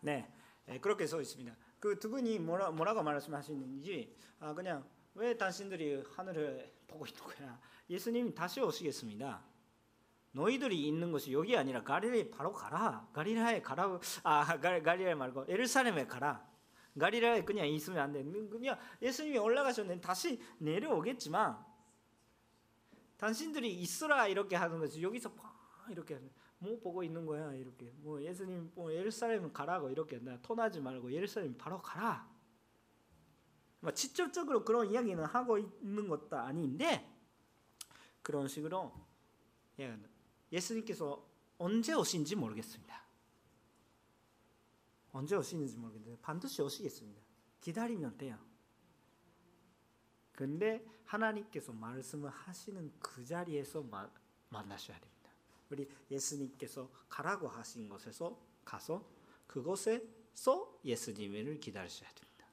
[0.00, 0.30] 네,
[0.68, 1.54] 에, 그렇게 써 있습니다.
[1.78, 4.84] 그 두 분이 뭐라 뭐라고 말씀하시는지 아 그냥
[5.14, 7.60] 왜 당신들이 하늘을 보고 있는 거야?
[7.88, 9.42] 예수님이 다시 오시겠습니다.
[10.32, 13.08] 너희들이 있는 것이 여기 아니라 갈릴리 바로 가라.
[13.12, 13.98] 갈릴리에 가라.
[14.22, 16.48] 아 갈, 갈릴리 말고 예루살렘에 가라.
[16.98, 18.22] 갈릴리에 그냥 있으면 안 돼.
[18.22, 21.64] 그냥 예수님이 올라가셨는데 다시 내려오겠지만
[23.16, 25.58] 당신들이 있으라 이렇게 하는 것이 여기서 막
[25.90, 26.18] 이렇게
[26.60, 31.56] 뭐 보고 있는 거야 이렇게 뭐 예수님 뭐 예루살렘 가라고 이렇게 나 토나지 말고 예루살렘
[31.56, 32.30] 바로 가라.
[33.80, 37.10] 뭐 직접적으로 그런 이야기는 하고 있는 것도 아닌데
[38.22, 38.92] 그런 식으로
[39.78, 39.98] 예,
[40.52, 43.02] 예수님께서 언제 오신지 모르겠습니다.
[45.12, 47.22] 언제 오시는지 모르겠는데 반드시 오시겠습니다.
[47.62, 48.38] 기다리면 돼요.
[50.32, 54.10] 근데 하나님께서 말씀을 하시는 그 자리에서 마,
[54.50, 55.09] 만나셔야 됩니다.
[55.70, 59.08] 우리 예수님께서 가라고 하신 곳에서 가서
[59.46, 62.46] 그곳에서 예수님을 기다리셔야 됩니다.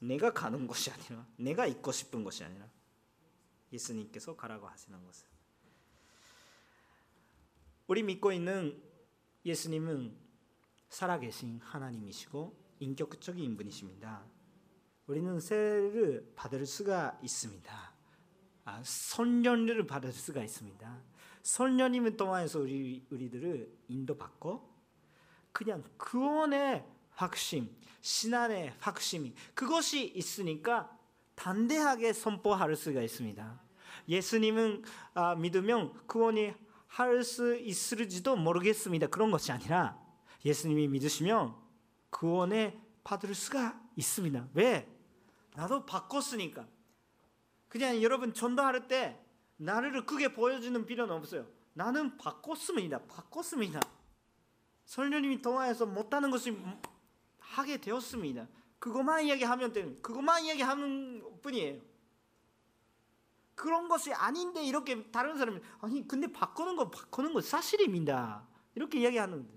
[0.00, 2.68] 내가 가는 곳이 아니라 내가 있고 싶은 것이 아니라
[3.72, 5.26] 예수님께서 가라고 하시는 것을
[7.86, 8.82] 우리 믿고 있는
[9.44, 10.16] 예수님은
[10.88, 14.24] 살아계신 하나님이시고 인격적인 분이십니다.
[15.06, 17.93] 우리는 세를 받을 수가 있습니다.
[18.64, 21.02] 아, 선련을 받을 수가 있습니다.
[21.42, 24.72] 선련님을 통해서 우리 우리들을 인도받고
[25.52, 30.96] 그냥 구원의 확신, 신앙의 확신이 그것이 있으니까
[31.34, 33.60] 단대하게 선포할 수가 있습니다.
[34.08, 34.82] 예수님은
[35.14, 36.54] 아, 믿으면 구원이
[36.86, 39.08] 할 수 있을지도 모르겠습니다.
[39.08, 40.00] 그런 것이 아니라
[40.44, 41.56] 예수님이 믿으시면
[42.10, 44.48] 구원에 받을 수가 있습니다.
[44.54, 44.88] 왜?
[45.56, 46.66] 나도 바꿨으니까.
[47.74, 49.20] 그냥 여러분 전도할 때
[49.56, 51.44] 나를 크게 보여주는 필요는 없어요.
[51.72, 53.00] 나는 바꿨습니다.
[53.00, 53.80] 바꿨습니다.
[54.84, 56.56] 설교님이 통화해서 못하는 것을
[57.40, 58.46] 하게 되었습니다.
[58.78, 61.80] 그것만 이야기하면 되는 그것만 이야기하는 뿐이에요.
[63.56, 68.46] 그런 것이 아닌데 이렇게 다른 사람이 아니 근데 바꾸는 거 바꾸는 거 사실입니다.
[68.76, 69.48] 이렇게 이야기하는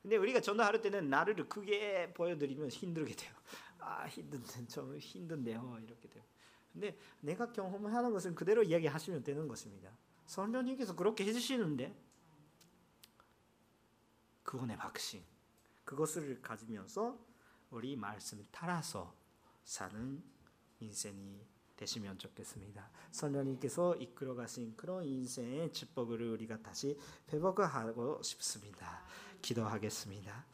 [0.00, 3.34] 근데 우리가 전화할 때는 나를 크게 보여드리면 힘들게 돼요.
[3.78, 6.24] 아 힘든데 좀 힘든데요 이렇게 돼요.
[6.72, 9.90] 근데 내가 경험하는 것은 그대로 이야기하시면 되는 것입니다.
[10.26, 11.94] 선녀님께서 그렇게 해주시는데
[14.42, 15.22] 그분의 확신
[15.84, 17.18] 그것을 가지면서
[17.70, 19.14] 우리 말씀을 따라서
[19.64, 20.22] 사는
[20.80, 21.46] 인생이
[21.76, 22.90] 되시면 좋겠습니다.
[23.10, 26.98] 선녀님께서 이끌어 가신 그런 인생의 축복을 우리가 다시
[27.32, 29.02] 회복하고 싶습니다.
[29.40, 30.46] 기도하겠습니다.